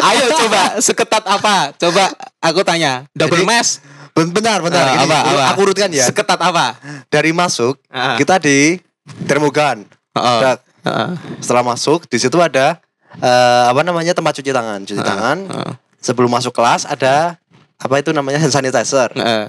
Ayo 0.00 0.30
coba, 0.32 0.62
seketat 0.78 1.24
apa? 1.26 1.74
Coba 1.74 2.14
aku 2.38 2.62
tanya. 2.62 3.02
Double 3.12 3.42
Jadi, 3.42 3.50
mask? 3.50 3.82
ben- 4.14 4.30
benar 4.30 4.62
benar 4.62 4.84
Eh, 4.86 4.94
Ini 4.94 5.04
apa, 5.04 5.18
apa? 5.26 5.44
aku 5.50 5.60
urutkan 5.66 5.90
ya 5.90 6.06
Seketat 6.06 6.38
apa? 6.38 6.78
dari 7.10 7.34
masuk 7.34 7.80
Ah. 7.90 8.14
kita 8.14 8.38
di 8.38 8.78
termogan 9.24 9.84
Heeh. 10.12 10.40
Dak. 10.40 10.58
Heeh. 10.82 11.10
setelah 11.38 11.62
masuk 11.64 12.04
di 12.06 12.18
situ 12.18 12.34
ada 12.36 12.78
eh 13.14 13.64
apa 13.66 13.80
namanya 13.80 14.12
tempat 14.12 14.34
cuci 14.34 14.50
tangan 14.50 14.82
cuci 14.82 14.98
Ah. 14.98 15.06
tangan 15.06 15.38
Heeh. 15.46 15.72
sebelum 15.98 16.28
masuk 16.28 16.50
kelas 16.50 16.84
ada 16.84 17.36
apa 17.76 17.94
itu 17.98 18.10
namanya 18.10 18.38
hand 18.38 18.54
sanitizer. 18.56 19.10
Heeh. 19.12 19.46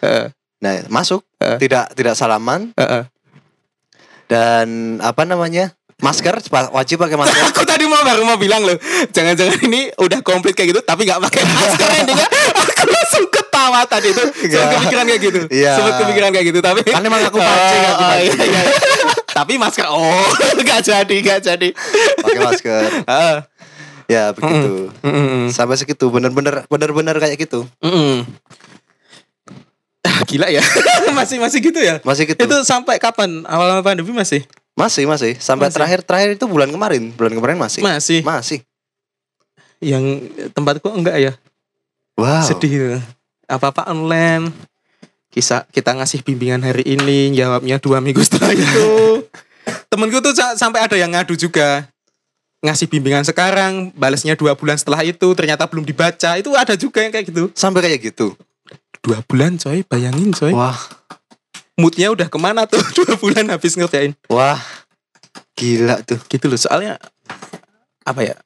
Heeh. 0.00 0.26
Nah, 0.60 0.72
masuk 0.88 1.24
Eh. 1.40 1.56
tidak 1.58 1.92
tidak 1.92 2.14
salaman 2.14 2.72
Heeh. 2.74 3.04
dan 4.26 4.66
apa 5.00 5.24
namanya? 5.24 5.72
Masker 6.00 6.32
wajib 6.72 6.96
pakai 6.96 7.16
masker. 7.20 7.44
Aku 7.52 7.60
tadi 7.62 7.84
mau 7.84 8.00
baru 8.00 8.24
mau 8.24 8.36
bilang 8.36 8.64
loh, 8.64 8.72
jangan-jangan 9.08 9.60
ini 9.64 9.92
udah 9.94 10.24
komplit 10.24 10.56
kayak 10.56 10.72
gitu 10.72 10.80
tapi 10.80 11.04
nggak 11.04 11.20
pakai 11.20 11.42
masker 11.44 11.88
endingnya. 11.98 12.24
Aku 12.72 12.84
langsung 12.88 13.26
ketawa 13.60 13.80
tadi 13.84 14.08
itu. 14.08 14.24
Sempat 14.48 14.64
Iya. 14.64 14.76
kepikiran 14.80 15.04
kayak 15.04 15.20
gitu. 15.20 15.40
Iya. 15.52 15.72
Sempat 15.76 15.92
kepikiran 16.00 16.30
kayak 16.32 16.46
gitu 16.48 16.60
tapi 16.60 16.80
Kan 16.82 17.02
emang 17.02 17.20
aku 17.22 17.36
pancing, 17.36 17.82
aku 17.84 17.92
Oh, 17.94 18.08
pancing. 18.08 18.40
iya, 18.40 18.60
iya. 18.64 18.72
tapi 19.30 19.52
masker 19.56 19.86
oh 19.86 20.26
nggak 20.64 20.80
jadi 20.82 21.16
nggak 21.20 21.40
jadi. 21.44 21.68
pakai 22.18 22.40
masker. 22.40 22.82
Heeh. 23.04 23.36
Ya, 24.08 24.34
begitu. 24.34 24.90
Mm-mm. 25.00 25.54
Sampai 25.54 25.76
segitu 25.76 26.10
bener-bener 26.10 26.66
bener-bener 26.66 27.14
kayak 27.14 27.38
gitu. 27.38 27.62
Mm-mm. 27.78 28.26
Ah, 30.00 30.24
Gila 30.24 30.48
ya, 30.48 30.64
masih 31.18 31.36
masih 31.36 31.60
gitu 31.60 31.78
ya. 31.78 32.00
Masih 32.02 32.24
gitu. 32.24 32.40
Itu 32.40 32.56
sampai 32.64 32.96
kapan? 32.96 33.44
Awal 33.44 33.84
pandemi 33.84 34.10
masih? 34.10 34.42
Masih, 34.74 35.04
masih. 35.04 35.36
Sampai 35.36 35.68
Masih. 35.68 35.76
terakhir 35.76 36.00
terakhir 36.02 36.30
itu 36.34 36.48
bulan 36.48 36.72
kemarin. 36.72 37.12
Bulan 37.12 37.36
kemarin 37.36 37.54
masih. 37.54 37.84
Masih. 37.84 38.24
Masih. 38.24 38.58
Yang 39.78 40.26
tempatku 40.50 40.88
enggak 40.90 41.20
ya? 41.20 41.32
Wow. 42.16 42.42
Sedih. 42.42 42.98
Apa-apa 43.50 43.90
online. 43.90 44.54
Kisah 45.28 45.66
kita 45.68 45.90
ngasih 45.92 46.22
bimbingan 46.22 46.62
hari 46.62 46.86
ini, 46.86 47.34
jawabnya 47.34 47.78
dua 47.78 47.98
minggu 47.98 48.22
setelah 48.22 48.54
itu. 48.58 48.86
Temenku 49.86 50.18
tuh 50.18 50.30
sa- 50.32 50.54
sampai 50.54 50.86
ada 50.86 50.94
yang 50.94 51.10
ngadu 51.10 51.34
juga. 51.34 51.86
Ngasih 52.62 52.86
bimbingan 52.86 53.24
sekarang, 53.24 53.90
balasnya 53.92 54.36
dua 54.36 54.52
bulan 54.54 54.76
setelah 54.76 55.00
itu, 55.02 55.26
ternyata 55.34 55.66
belum 55.66 55.82
dibaca. 55.82 56.36
Itu 56.36 56.54
ada 56.54 56.74
juga 56.74 57.02
yang 57.02 57.10
kayak 57.10 57.26
gitu. 57.26 57.50
Sampai 57.54 57.82
kayak 57.82 58.12
gitu. 58.12 58.38
Dua 59.00 59.18
bulan 59.24 59.56
coy, 59.56 59.82
bayangin 59.82 60.30
coy. 60.30 60.52
Wah, 60.52 60.76
Moodnya 61.74 62.12
udah 62.12 62.28
ke 62.28 62.36
mana 62.36 62.68
tuh 62.68 62.82
dua 63.00 63.16
bulan 63.16 63.48
habis 63.48 63.74
ngerjain. 63.74 64.12
wah. 64.28 64.60
Gila 65.54 66.00
tuh. 66.02 66.16
gitu 66.26 66.48
loh 66.48 66.56
soalnya 66.56 66.96
apa 68.00 68.24
ya 68.24 68.36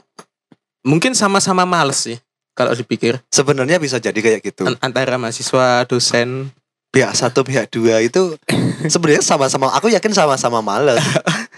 mungkin 0.83 1.15
sama-sama 1.15 1.63
males 1.63 2.03
sih 2.03 2.19
kalau 2.55 2.73
dipikir 2.73 3.19
Sebenarnya 3.29 3.83
bisa 3.83 3.99
jadi 3.99 4.17
kayak 4.17 4.41
gitu. 4.47 4.65
An- 4.65 4.81
antara 4.81 5.19
mahasiswa 5.19 5.85
dosen 5.85 6.55
Pihak 6.95 7.11
satu, 7.11 7.43
pihak 7.43 7.75
dua 7.75 7.99
itu 8.07 8.39
sebenarnya 8.93 9.27
sama-sama. 9.27 9.75
Aku 9.75 9.91
yakin 9.91 10.15
sama-sama 10.15 10.63
males. 10.63 11.03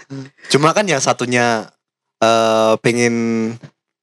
Cuma 0.51 0.73
kan 0.73 0.81
yang 0.89 0.97
satunya 0.97 1.69
eh 2.17 2.73
pengen 2.81 3.13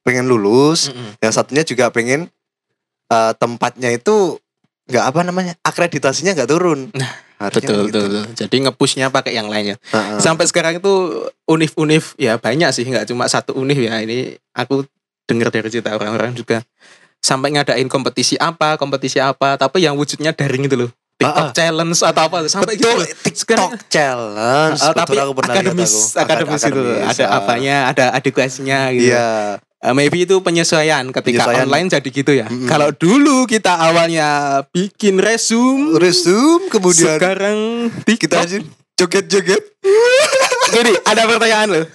pengen 0.07 0.30
lulus, 0.30 0.94
yang 1.18 1.35
satunya 1.35 1.66
juga 1.66 1.90
pengen 1.90 2.30
eh, 3.11 3.33
tempatnya 3.35 3.90
itu 3.90 4.38
nggak 4.87 5.04
apa 5.11 5.20
namanya 5.26 5.59
akreditasinya 5.66 6.38
nggak 6.38 6.50
turun. 6.54 6.94
Harusnya 7.35 7.66
betul 7.66 7.83
gitu. 7.90 7.98
betul, 7.98 8.07
betul. 8.07 8.24
jadi 8.38 8.57
ngepushnya 8.68 9.07
pakai 9.11 9.33
yang 9.35 9.50
lainnya 9.50 9.76
Heeh. 9.90 10.22
sampai 10.22 10.46
sekarang 10.46 10.78
itu 10.78 11.26
univ-univ 11.50 12.14
ya 12.14 12.38
banyak 12.38 12.70
sih 12.70 12.87
nggak 12.87 13.11
cuma 13.11 13.26
satu 13.26 13.59
univ 13.59 13.74
ya 13.74 13.98
ini 14.07 14.38
aku 14.54 14.87
dengar 15.24 15.48
dari 15.48 15.68
cerita 15.68 15.92
orang-orang 15.92 16.32
juga 16.32 16.60
sampai 17.18 17.56
ngadain 17.56 17.88
kompetisi 17.88 18.37
apa 18.37 18.76
kompetisi 18.76 19.16
apa 19.16 19.56
tapi 19.56 19.80
yang 19.80 19.96
wujudnya 19.96 20.30
daring 20.30 20.64
itu 20.64 20.76
loh 20.78 20.90
TikTok 21.14 21.30
Ah, 21.30 21.46
ah. 21.46 21.54
challenge 21.54 22.00
atau 22.02 22.22
apa 22.26 22.37
sampai 22.44 22.74
gitu 22.74 22.84
Betul, 22.84 22.98
loh. 22.98 23.08
TikTok 23.22 23.70
challenge. 23.87 24.80
Betul, 24.82 24.94
tapi 24.98 25.14
aku 25.16 25.32
pernah 25.32 25.52
lihat 25.54 25.62
akademis 25.62 25.92
aku. 25.94 26.18
akademis 26.18 26.60
itu 26.60 26.66
Akademis, 26.74 27.06
ada 27.08 27.24
ah. 27.24 27.38
apanya 27.38 27.76
ada 27.87 28.04
edukasinya 28.14 28.78
gitu 28.90 29.14
Iya. 29.14 29.28
Uh, 29.78 29.92
maybe 29.92 30.24
itu 30.24 30.40
penyesuaian 30.40 31.04
ketika 31.12 31.44
Penyesuaian. 31.44 31.64
online 31.64 31.87
jadi 31.87 32.08
gitu 32.08 32.32
ya. 32.32 32.48
Mm-mm. 32.48 32.66
Kalau 32.66 32.88
dulu 32.90 33.44
kita 33.44 33.76
awalnya 33.78 34.28
bikin 34.72 35.20
resume, 35.20 36.00
Resume 36.00 36.66
kemudian 36.66 37.14
sekarang 37.14 37.58
kita 38.02 38.42
TikTok. 38.42 38.64
joget-joget. 38.96 39.62
Gini, 40.66 40.92
ada 41.04 41.22
pertanyaan 41.26 41.68
loh. 41.70 41.87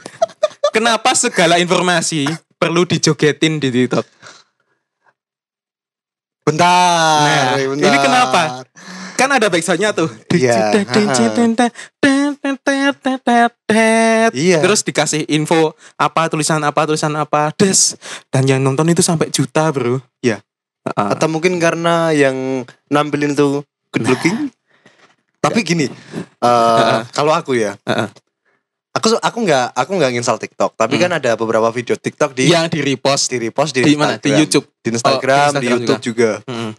Kenapa 0.70 1.12
segala 1.12 1.58
informasi 1.58 2.30
perlu 2.60 2.84
dijogetin 2.84 3.58
di 3.58 3.72
TikTok? 3.72 4.04
Bentar, 6.44 7.24
Nah, 7.24 7.56
bentar. 7.56 7.88
ini 7.88 7.98
kenapa? 8.02 8.42
Kan 9.16 9.30
ada 9.30 9.52
backsoundnya 9.52 9.92
tuh. 9.92 10.08
Iya, 10.32 10.72
Iya. 14.34 14.60
Terus 14.64 14.82
dikasih 14.82 15.28
info 15.28 15.76
apa 16.00 16.32
tulisan 16.32 16.64
apa 16.64 16.88
tulisan 16.88 17.14
apa 17.20 17.52
des 17.54 18.00
dan 18.32 18.48
yang 18.48 18.64
nonton 18.64 18.88
itu 18.88 19.04
sampai 19.04 19.28
juta 19.30 19.70
bro. 19.70 20.00
Iya. 20.24 20.40
Ah. 20.96 21.14
Atau 21.14 21.28
mungkin 21.28 21.60
karena 21.60 22.16
yang 22.16 22.64
nampilin 22.88 23.36
itu 23.36 23.62
good 23.92 24.08
looking. 24.08 24.50
Tapi 25.40 25.64
gini, 25.64 25.88
eh 26.44 27.00
kalau 27.16 27.32
aku 27.32 27.56
ya, 27.56 27.76
Heeh. 27.88 28.08
Aku 29.00 29.08
aku 29.16 29.38
nggak 29.48 29.66
aku 29.72 29.92
nggak 29.96 30.12
nginstal 30.12 30.36
TikTok, 30.36 30.76
tapi 30.76 31.00
Hmm. 31.00 31.04
kan 31.08 31.12
ada 31.24 31.32
beberapa 31.40 31.72
video 31.72 31.96
TikTok 31.96 32.36
di 32.36 32.52
yang 32.52 32.68
di 32.68 32.84
repost 32.84 33.32
di 33.32 33.40
repost 33.40 33.72
di, 33.72 33.88
di 33.88 33.96
mana? 33.96 34.20
Di. 34.20 34.36
YouTube. 34.36 34.68
di 34.84 34.92
Instagram, 34.92 35.56
Oh, 35.56 35.60
di 35.60 35.64
di 35.64 35.68
Instagram 35.68 35.80
YouTube 35.80 36.02
juga. 36.04 36.32
Mm. 36.46 36.72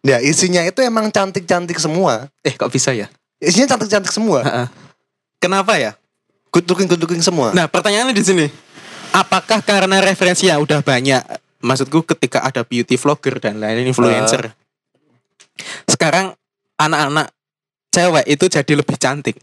Ya 0.00 0.16
isinya 0.18 0.62
itu 0.64 0.80
emang 0.82 1.12
cantik-cantik 1.12 1.78
semua. 1.78 2.26
Eh 2.42 2.54
kok 2.56 2.72
bisa 2.72 2.90
ya? 2.90 3.06
Isinya 3.38 3.76
cantik-cantik 3.76 4.10
semua. 4.10 4.40
Heeh. 4.42 4.66
Kenapa 5.38 5.78
ya? 5.78 5.94
Good 6.50 6.66
looking, 6.66 6.88
good 6.90 7.00
looking 7.00 7.22
semua. 7.22 7.54
Nah 7.54 7.70
pertanyaannya 7.70 8.16
di 8.16 8.24
sini, 8.24 8.46
apakah 9.14 9.62
karena 9.62 10.02
referensinya 10.02 10.58
udah 10.58 10.82
banyak? 10.82 11.22
Maksudku 11.60 12.02
ketika 12.16 12.40
ada 12.40 12.64
beauty 12.64 12.96
vlogger 12.96 13.36
dan 13.38 13.60
lain 13.60 13.86
influencer, 13.86 14.56
sekarang 15.84 16.32
anak-anak 16.80 17.28
cewek 17.92 18.24
itu 18.24 18.44
jadi 18.48 18.72
lebih 18.72 18.96
cantik. 18.96 19.36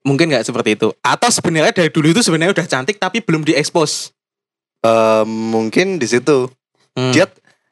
Mungkin 0.00 0.32
nggak 0.32 0.42
seperti 0.42 0.74
itu. 0.74 0.88
Atau 1.00 1.28
sebenarnya 1.28 1.72
dari 1.72 1.92
dulu 1.92 2.08
itu 2.08 2.20
sebenarnya 2.20 2.52
udah 2.52 2.66
cantik 2.66 2.96
tapi 2.96 3.20
belum 3.20 3.44
diekspos. 3.44 4.16
Eh, 4.80 5.24
mungkin 5.26 5.96
di 5.96 6.08
situ 6.08 6.48
Hmm. 6.90 7.12
dia 7.12 7.28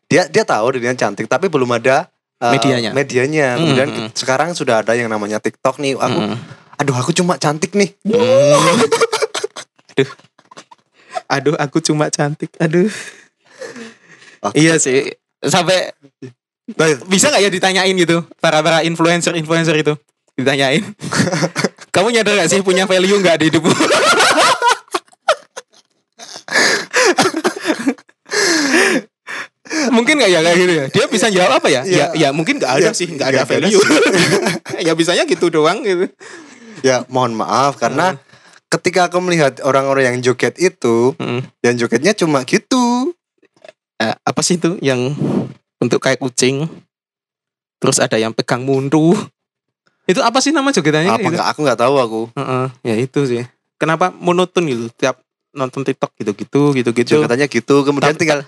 dia 0.07 0.25
dia 0.25 0.45
tahu 0.45 0.77
dirinya 0.77 0.95
cantik, 0.95 1.27
tapi 1.27 1.49
belum 1.49 1.69
ada 1.73 2.07
eh, 2.39 2.53
Medianya. 2.55 2.91
Medianya. 2.93 3.49
Hmm, 3.53 3.61
Kemudian 3.61 3.89
hmm, 3.91 4.09
sekarang 4.15 4.53
sudah 4.53 4.81
ada 4.81 4.93
yang 4.93 5.09
namanya 5.09 5.41
TikTok 5.41 5.81
nih. 5.81 5.97
Aku, 5.97 6.19
Mm. 6.23 6.37
aduh 6.79 6.95
aku 6.95 7.11
cuma 7.11 7.35
cantik 7.35 7.75
nih. 7.75 7.91
Hmm. 8.07 8.79
Aduh. 9.91 10.09
Aduh, 11.29 11.55
aku 11.59 11.83
cuma 11.83 12.09
cantik. 12.09 12.53
Aduh. 12.57 12.87
Aku- 14.41 14.55
Iya 14.55 14.79
sih. 14.79 15.11
Sampai 15.41 15.91
bisa 17.05 17.29
nggak 17.29 17.43
ya 17.43 17.51
ditanyain 17.51 17.97
gitu 17.97 18.23
para 18.39 18.61
para 18.61 18.85
influencer 18.85 19.35
influencer 19.35 19.75
itu 19.75 19.97
ditanyain. 20.35 20.85
Kamu 21.99 22.15
nyadar 22.15 22.39
gak 22.39 22.47
sih 22.47 22.63
punya 22.63 22.87
value 22.87 23.19
nggak 23.19 23.43
di 23.43 23.45
hidupmu? 23.51 23.75
mungkin 29.93 30.17
nggak 30.21 30.31
ya 30.33 30.41
kayak 30.41 30.57
gitu 30.57 30.73
ya 30.73 30.85
dia 30.89 31.05
bisa 31.09 31.27
jawab 31.29 31.61
apa 31.61 31.69
ya 31.69 31.83
Iya. 31.85 32.07
ya 32.17 32.29
ya 32.29 32.29
mungkin 32.33 32.57
nggak 32.57 32.73
ada 32.81 32.89
Iya, 32.89 32.97
sih 32.97 33.05
nggak 33.09 33.27
ada 33.29 33.45
nggak 33.45 33.45
ada 33.45 33.53
value 33.53 33.83
ya 34.87 34.93
bisanya 34.97 35.25
gitu 35.29 35.53
doang 35.53 35.85
gitu 35.85 36.09
Ya 36.79 37.03
mohon 37.11 37.35
maaf 37.35 37.75
karena 37.75 38.15
ketika 38.71 39.11
aku 39.11 39.19
melihat 39.19 39.59
orang-orang 39.67 40.15
yang 40.15 40.19
joget 40.23 40.55
itu, 40.63 41.11
Mm. 41.19 41.43
yang 41.59 41.75
jogetnya 41.75 42.15
cuma 42.15 42.47
gitu. 42.47 43.11
Eh, 43.99 44.15
apa 44.15 44.41
sih 44.47 44.63
itu 44.63 44.79
yang 44.79 45.11
untuk 45.83 45.99
kayak 45.99 46.23
kucing 46.23 46.71
terus 47.83 47.99
ada 47.99 48.15
yang 48.15 48.31
pegang 48.31 48.63
mundu 48.63 49.11
itu 50.09 50.19
apa 50.19 50.41
sih 50.41 50.51
nama 50.51 50.73
jogetannya 50.73 51.13
Apa 51.13 51.29
gitu? 51.29 51.37
Aku 51.45 51.59
nggak 51.63 51.79
tahu 51.79 51.95
aku. 51.97 52.21
Heeh, 52.33 52.67
ya 52.83 52.95
itu 52.97 53.21
sih 53.25 53.45
kenapa 53.77 54.09
monoton 54.11 54.65
gitu 54.65 54.89
tiap 54.91 55.21
nonton 55.51 55.81
TikTok 55.83 56.17
gitu-gitu 56.17 56.73
gitu-gitu 56.75 57.09
Jogetannya 57.15 57.45
gitu. 57.47 57.85
Kemudian 57.85 58.11
Tapi- 58.11 58.21
tinggal 58.21 58.41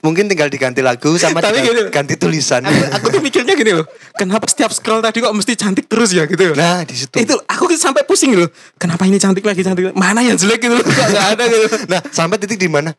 mungkin 0.00 0.26
tinggal 0.26 0.48
diganti 0.48 0.80
lagu 0.80 1.12
sama 1.14 1.38
Tapi 1.38 1.60
tinggal 1.60 1.76
gini. 1.76 1.90
ganti 1.90 2.14
tulisan. 2.14 2.62
aku, 2.62 2.72
aku 2.90 3.06
tuh 3.10 3.20
mikirnya 3.20 3.52
gini 3.52 3.74
loh 3.74 3.84
kenapa 4.14 4.48
setiap 4.48 4.70
scroll 4.70 4.98
tadi 4.98 5.20
kok 5.20 5.28
mesti 5.30 5.52
cantik 5.54 5.84
terus 5.84 6.10
ya 6.10 6.24
gitu 6.24 6.54
Nah 6.54 6.80
di 6.82 6.96
situ. 6.96 7.12
itu 7.18 7.36
aku 7.44 7.68
sampai 7.70 8.02
pusing 8.02 8.32
loh 8.32 8.48
kenapa 8.74 9.04
ini 9.04 9.18
cantik 9.18 9.44
lagi 9.44 9.60
cantik 9.60 9.92
lagi? 9.92 9.94
mana 9.94 10.22
yang 10.22 10.34
jelek 10.34 10.56
gitu 10.58 10.72
loh 10.72 10.80
kok 10.80 10.94
nggak 10.94 11.26
ada 11.30 11.44
gitu 11.44 11.66
Nah 11.86 12.00
sampai 12.08 12.38
titik 12.38 12.56
di 12.56 12.68
mana 12.68 12.96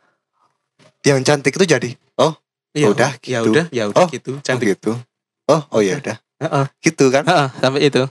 yang 1.02 1.18
cantik 1.20 1.50
itu 1.50 1.66
jadi 1.66 1.90
oh 2.16 2.38
ya 2.70 2.86
udah, 2.88 3.10
ya 3.20 3.38
gitu. 3.40 3.50
udah 3.50 3.64
ya 3.68 3.84
udah 3.90 3.98
Oh, 3.98 4.08
gitu 4.08 4.32
cantik 4.38 4.46
cantik 4.62 4.66
gitu 4.78 4.92
oh 5.48 5.60
oh 5.68 5.80
ya 5.82 5.98
udah 5.98 6.16
Heeh, 6.42 6.64
gitu 6.82 7.08
kan? 7.08 7.22
Heeh, 7.22 7.48
sampai 7.56 7.80
itu. 7.82 8.02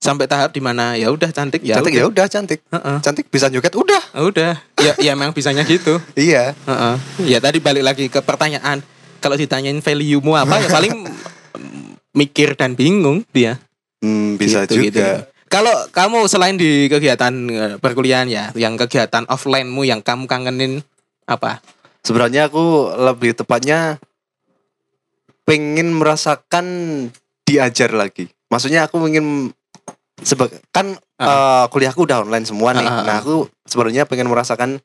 Sampai 0.00 0.24
tahap 0.24 0.50
di 0.50 0.58
mana 0.58 0.96
ya 0.96 1.12
udah 1.12 1.28
cantik 1.28 1.60
ya 1.60 1.76
cantik 1.76 1.92
ya 1.92 2.08
udah. 2.08 2.24
cantik. 2.24 2.64
Heeh. 2.66 2.96
cantik 3.04 3.28
bisa 3.28 3.46
joget 3.46 3.76
udah. 3.76 4.00
Ah, 4.10 4.24
udah. 4.24 4.56
Ya 4.80 4.92
ya 4.96 5.12
emang 5.12 5.30
bisanya 5.30 5.60
gitu. 5.62 6.00
Iya. 6.16 6.56
Heeh. 6.56 6.94
ya 7.28 7.38
tadi 7.38 7.60
balik 7.60 7.84
lagi 7.84 8.04
ke 8.08 8.18
pertanyaan. 8.18 8.80
Kalau 9.20 9.36
ditanyain 9.36 9.76
value 9.78 10.18
mu 10.18 10.32
apa 10.32 10.56
ya 10.56 10.72
paling 10.72 11.04
mikir 12.20 12.56
dan 12.56 12.72
bingung 12.72 13.22
dia. 13.30 13.60
Hmm, 14.00 14.40
bisa 14.40 14.64
Gitu, 14.64 14.88
gitu. 14.88 14.98
juga. 14.98 15.28
Kalau 15.50 15.76
kamu 15.92 16.24
selain 16.26 16.56
di 16.56 16.88
kegiatan 16.88 17.34
eh, 17.50 17.74
perkuliahan 17.76 18.24
ya 18.24 18.48
yang 18.56 18.80
kegiatan 18.80 19.28
offline-mu 19.28 19.84
yang 19.84 20.00
kamu 20.00 20.24
kangenin 20.24 20.80
apa? 21.28 21.60
Sebenarnya 22.00 22.48
aku 22.48 22.88
lebih 22.96 23.36
tepatnya 23.36 24.00
pengen 25.44 25.92
merasakan 25.92 26.66
diajar 27.50 27.90
lagi. 27.90 28.30
Maksudnya 28.46 28.86
aku 28.86 29.02
ingin 29.04 29.50
seba- 30.20 30.50
kan 30.70 30.94
eh, 30.94 31.64
kuliahku 31.68 32.06
udah 32.06 32.22
online 32.22 32.46
semua 32.46 32.70
nih. 32.72 32.86
Ah, 32.86 32.94
ah. 32.94 33.04
Nah, 33.04 33.16
aku 33.18 33.50
sebenarnya 33.66 34.06
pengen 34.06 34.30
merasakan 34.30 34.78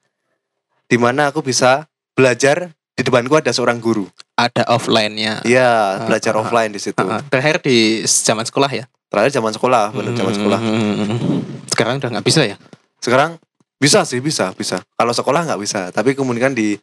di 0.86 0.98
mana 0.98 1.30
aku 1.30 1.42
bisa 1.42 1.86
belajar 2.12 2.70
di 2.96 3.02
depanku 3.04 3.36
ada 3.36 3.52
seorang 3.52 3.78
guru. 3.78 4.08
Ada 4.36 4.68
offline-nya. 4.68 5.44
Iya, 5.44 5.70
Ah, 6.00 6.06
belajar 6.06 6.34
ah. 6.34 6.42
offline 6.42 6.72
di 6.72 6.80
situ. 6.80 6.98
Ah, 6.98 7.20
ah. 7.20 7.22
Terakhir 7.24 7.60
di 7.60 8.04
zaman 8.04 8.44
sekolah 8.44 8.72
ya. 8.72 8.86
Terakhir 9.08 9.32
zaman 9.32 9.52
sekolah, 9.52 9.96
bener 9.96 10.12
zaman 10.12 10.34
sekolah. 10.34 10.60
Hmm. 10.60 11.40
Sekarang 11.72 12.02
udah 12.02 12.10
nggak 12.20 12.26
bisa 12.26 12.42
ya. 12.44 12.58
Sekarang 13.00 13.38
bisa 13.76 14.04
sih, 14.04 14.20
bisa, 14.20 14.52
bisa. 14.56 14.80
Kalau 14.96 15.12
sekolah 15.12 15.46
nggak 15.46 15.62
bisa, 15.62 15.92
tapi 15.92 16.16
kemudian 16.16 16.52
di 16.52 16.76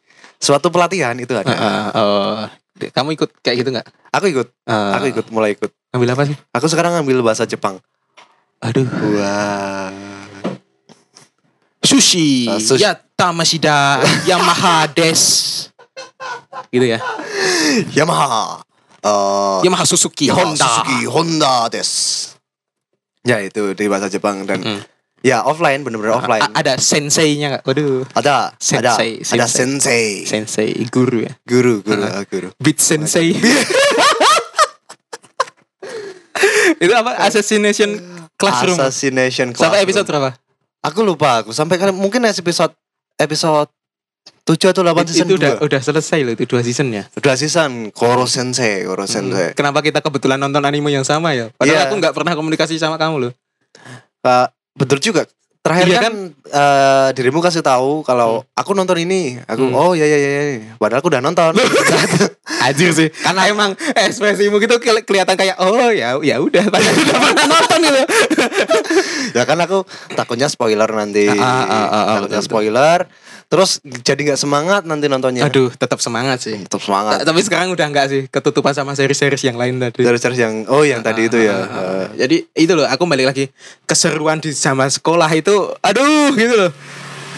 suatu 0.43 0.67
pelatihan 0.67 1.15
itu 1.15 1.31
ada. 1.31 1.47
Ah, 1.47 1.63
ah, 1.63 1.89
oh. 1.95 2.43
kamu 2.91 3.15
ikut 3.15 3.39
kayak 3.39 3.63
gitu 3.63 3.69
nggak? 3.71 3.87
Aku 4.11 4.27
ikut, 4.27 4.51
Ah, 4.67 4.99
aku 4.99 5.07
ikut, 5.15 5.25
mulai 5.31 5.55
ikut. 5.55 5.71
Ambil 5.95 6.11
apa 6.11 6.27
sih? 6.27 6.35
Aku 6.51 6.67
sekarang 6.67 6.99
ngambil 6.99 7.23
bahasa 7.23 7.47
Jepang. 7.47 7.79
Aduh. 8.59 8.83
Wah. 9.15 9.95
Sushi. 11.79 12.51
Ah, 12.51 12.59
sushi. 12.59 12.83
Ya 12.83 12.99
Tamashida 13.15 14.03
Yamaha 14.27 14.91
Des. 14.91 15.23
Gitu 16.73 16.85
ya. 16.91 16.99
Yamaha. 17.95 18.59
Eh, 19.03 19.59
Yamaha 19.67 19.83
Suzuki 19.83 20.31
Yamaha 20.31 20.55
Honda. 20.55 20.63
Suzuki 20.63 20.97
Honda 21.11 21.55
des. 21.67 21.91
Ya 23.23 23.39
itu 23.43 23.75
di 23.75 23.85
bahasa 23.91 24.07
Jepang 24.07 24.47
dan 24.47 24.59
Mm-mm. 24.63 24.79
Ya 25.23 25.39
offline 25.41 25.81
bener-bener 25.81 26.13
offline. 26.13 26.43
A- 26.43 26.51
ada 26.59 26.75
sensei-nya 26.75 27.47
nggak? 27.57 27.63
Waduh. 27.63 28.03
ada, 28.11 28.51
ada, 28.51 28.51
Sensei, 28.59 29.23
ada 29.23 29.47
sensei. 29.47 30.27
sensei, 30.27 30.27
Sensei 30.27 30.69
guru 30.91 31.23
ya. 31.23 31.31
guru, 31.47 31.79
guru, 31.79 32.03
ah, 32.03 32.27
guru. 32.27 32.51
Beat 32.59 32.77
sensei. 32.77 33.31
Itu 36.79 36.91
apa? 36.91 37.15
Assassination 37.23 37.95
Classroom. 38.35 38.75
Assassination 38.79 39.47
Sampai 39.55 39.79
Classroom. 39.79 39.85
episode 39.87 40.05
berapa? 40.07 40.29
Aku 40.83 40.99
lupa, 41.01 41.39
aku 41.39 41.55
sampai 41.55 41.79
kali 41.79 41.95
mungkin 41.95 42.19
episode 42.27 42.75
episode 43.15 43.71
7 44.43 44.75
atau 44.75 44.83
8 44.83 45.07
season 45.07 45.27
itu 45.31 45.35
udah 45.39 45.63
2. 45.63 45.67
udah 45.67 45.79
selesai 45.79 46.19
loh 46.19 46.35
itu 46.35 46.43
dua 46.43 46.59
season 46.59 46.91
ya. 46.91 47.07
Udah 47.15 47.35
season 47.39 47.91
Koro 47.95 48.27
Sensei, 48.27 48.83
Koro 48.83 49.07
Sensei. 49.07 49.55
Kenapa 49.55 49.79
kita 49.79 50.03
kebetulan 50.03 50.35
nonton 50.35 50.59
anime 50.63 50.91
yang 50.91 51.07
sama 51.07 51.31
ya? 51.31 51.47
Padahal 51.55 51.79
Iya. 51.79 51.87
aku 51.87 51.95
nggak 51.99 52.11
pernah 52.15 52.35
komunikasi 52.35 52.75
sama 52.75 52.99
kamu 52.99 53.27
loh. 53.27 53.31
Uh, 54.23 54.47
betul 54.73 54.99
juga. 54.99 55.23
Terakhir 55.63 55.87
Iya 55.87 55.99
kan, 56.03 56.15
eh, 56.35 57.07
dirimu 57.15 57.39
kasih 57.39 57.63
tahu 57.63 58.03
kalau 58.03 58.43
aku 58.51 58.75
nonton 58.75 58.99
ini. 58.99 59.39
Aku 59.47 59.71
Hmm. 59.71 59.79
oh 59.79 59.91
ya 59.95 60.03
ya 60.03 60.19
ya. 60.19 60.59
Padahal 60.75 60.99
aku 60.99 61.07
udah 61.07 61.23
nonton. 61.23 61.55
Anjir 62.67 62.91
sih. 62.91 63.07
Karena 63.07 63.47
emang 63.53 63.71
ekspresimu 63.95 64.59
gitu 64.59 64.75
keli- 64.77 65.07
kelihatan 65.07 65.39
kayak 65.39 65.55
oh 65.63 65.87
ya 65.87 66.19
ya 66.19 66.35
udah 66.37 66.67
padahal 66.67 66.95
udah 66.99 67.15
pernah 67.17 67.45
nonton 67.47 67.79
gitu. 67.79 68.01
ya 69.31 69.43
kan 69.43 69.55
aku 69.57 69.87
takutnya 70.11 70.51
spoiler 70.51 70.91
nanti. 70.91 71.31
Ah, 71.31 71.39
ah, 71.39 71.63
ah, 71.63 71.79
ah, 71.79 72.03
takutnya 72.19 72.39
betul, 72.39 72.49
spoiler. 72.51 72.99
Terus 73.53 73.77
jadi 74.01 74.33
nggak 74.33 74.41
semangat 74.41 74.81
nanti 74.81 75.05
nontonnya. 75.05 75.45
Aduh, 75.45 75.69
tetap 75.77 76.01
semangat 76.01 76.41
sih. 76.41 76.57
Tetap 76.65 76.81
semangat. 76.81 77.21
Tapi 77.21 77.37
sekarang 77.45 77.69
udah 77.69 77.85
enggak 77.85 78.09
sih, 78.09 78.25
ketutupan 78.25 78.73
sama 78.73 78.97
seri-series 78.97 79.45
yang 79.45 79.61
lain 79.61 79.77
tadi. 79.77 80.01
Dari 80.01 80.17
yang 80.41 80.65
oh 80.73 80.81
yang 80.81 81.05
tadi 81.05 81.29
itu 81.29 81.37
ya. 81.37 81.53
Ah, 81.53 81.61
ah, 81.61 81.77
ah. 81.77 82.05
Jadi 82.17 82.49
itu 82.57 82.73
loh, 82.73 82.89
aku 82.89 83.05
balik 83.05 83.29
lagi 83.29 83.53
keseruan 83.85 84.41
di 84.41 84.49
zaman 84.57 84.89
sekolah 84.89 85.29
itu, 85.37 85.69
aduh 85.85 86.33
gitu 86.33 86.65
loh. 86.65 86.73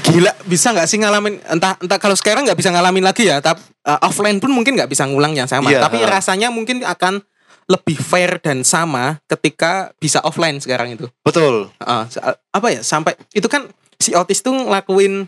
Gila, 0.07 0.31
bisa 0.47 0.71
nggak 0.71 0.87
sih 0.87 1.03
ngalamin 1.03 1.35
entah 1.51 1.75
entah 1.83 1.99
kalau 1.99 2.15
sekarang 2.15 2.47
nggak 2.47 2.63
bisa 2.63 2.71
ngalamin 2.71 3.03
lagi 3.03 3.27
ya, 3.27 3.43
tapi 3.43 3.59
uh, 3.83 3.99
offline 4.07 4.39
pun 4.39 4.55
mungkin 4.55 4.79
nggak 4.79 4.87
bisa 4.87 5.03
ngulang 5.03 5.35
yang 5.35 5.51
sama. 5.51 5.67
Iya, 5.67 5.83
tapi 5.83 5.99
ah. 5.99 6.15
rasanya 6.15 6.47
mungkin 6.47 6.79
akan 6.79 7.27
lebih 7.67 7.99
fair 7.99 8.39
dan 8.39 8.63
sama 8.63 9.19
ketika 9.27 9.91
bisa 9.99 10.23
offline 10.23 10.63
sekarang 10.63 10.95
itu. 10.95 11.11
Betul. 11.27 11.75
Uh, 11.83 12.07
apa 12.55 12.67
ya 12.71 12.79
sampai 12.79 13.19
itu 13.35 13.51
kan 13.51 13.67
si 13.99 14.15
Otis 14.15 14.39
tuh 14.39 14.55
ngelakuin 14.55 15.27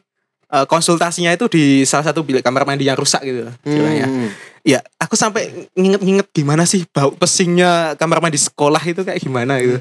uh, 0.51 0.65
konsultasinya 0.65 1.31
itu 1.33 1.45
di 1.51 1.83
salah 1.83 2.11
satu 2.11 2.23
bilik 2.23 2.43
kamar 2.43 2.63
mandi 2.63 2.87
yang 2.87 2.97
rusak 2.99 3.23
gitu. 3.23 3.47
ceritanya. 3.63 4.07
Hmm. 4.07 4.29
Ya, 4.67 4.83
aku 4.99 5.15
sampai 5.15 5.47
nginget-nginget 5.79 6.27
gimana 6.35 6.67
sih 6.67 6.83
bau 6.91 7.15
pesingnya 7.15 7.95
kamar 7.95 8.19
mandi 8.19 8.35
sekolah 8.35 8.83
itu 8.83 8.99
kayak 8.99 9.23
gimana 9.23 9.63
gitu. 9.63 9.79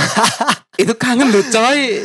itu 0.82 0.92
kangen 0.96 1.28
loh 1.28 1.44
coy. 1.44 2.00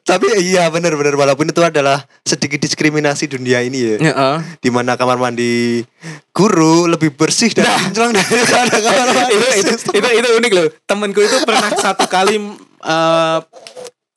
Tapi 0.00 0.32
iya 0.40 0.72
benar-benar 0.72 1.12
walaupun 1.12 1.52
itu 1.52 1.60
adalah 1.60 2.08
sedikit 2.24 2.56
diskriminasi 2.56 3.28
dunia 3.28 3.60
ini 3.60 3.78
ya. 3.84 3.96
Heeh. 4.00 4.36
Di 4.64 4.70
mana 4.72 4.96
kamar 4.96 5.20
mandi 5.20 5.84
guru 6.32 6.88
lebih 6.88 7.12
bersih 7.12 7.52
dan 7.52 7.68
kinclong 7.68 8.16
daripada 8.16 8.76
kamar 8.88 9.08
mandi. 9.12 9.34
itu, 9.36 9.46
itu, 9.60 9.72
itu, 9.92 10.08
itu 10.08 10.28
unik 10.40 10.52
loh. 10.56 10.66
Temenku 10.88 11.20
itu 11.20 11.36
pernah 11.44 11.68
satu 11.76 12.08
kali 12.08 12.40
eh, 12.80 13.38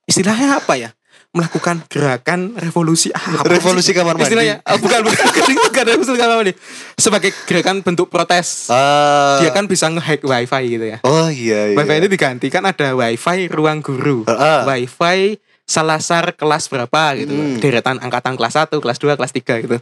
istilahnya 0.08 0.64
apa 0.64 0.80
ya? 0.80 0.96
Melakukan 1.36 1.84
gerakan 1.92 2.56
revolusi 2.56 3.12
apa 3.12 3.44
Revolusi 3.44 3.92
sih? 3.92 3.94
kamar 3.94 4.16
mandi. 4.16 4.32
Istilahnya 4.32 4.64
oh, 4.64 4.80
bukan 4.80 5.04
bukan 5.04 5.26
bukan, 5.36 5.56
bukan 5.68 5.84
revolusi 5.92 6.16
kamar 6.16 6.36
mandi. 6.40 6.54
Sebagai 6.96 7.36
gerakan 7.44 7.84
bentuk 7.84 8.08
protes. 8.08 8.72
Ah. 8.72 9.44
Dia 9.44 9.52
kan 9.52 9.68
bisa 9.68 9.92
ngehack 9.92 10.24
wifi 10.24 10.64
gitu 10.80 10.86
ya. 10.96 10.98
Oh 11.04 11.28
iya 11.28 11.76
iya. 11.76 11.76
Wifi 11.76 11.94
itu 12.00 12.08
diganti 12.08 12.48
kan 12.48 12.64
ada 12.64 12.96
wifi 12.96 13.52
ruang 13.52 13.84
guru. 13.84 14.24
Heeh. 14.24 14.60
Wifi 14.64 15.36
Salasar 15.66 16.38
kelas 16.38 16.70
berapa 16.70 17.18
gitu. 17.18 17.34
Hmm. 17.34 17.58
Deretan 17.58 17.98
angkatan 17.98 18.38
kelas 18.38 18.54
1, 18.54 18.70
kelas 18.78 19.02
2, 19.02 19.18
kelas 19.18 19.34
3 19.34 19.66
gitu. 19.66 19.78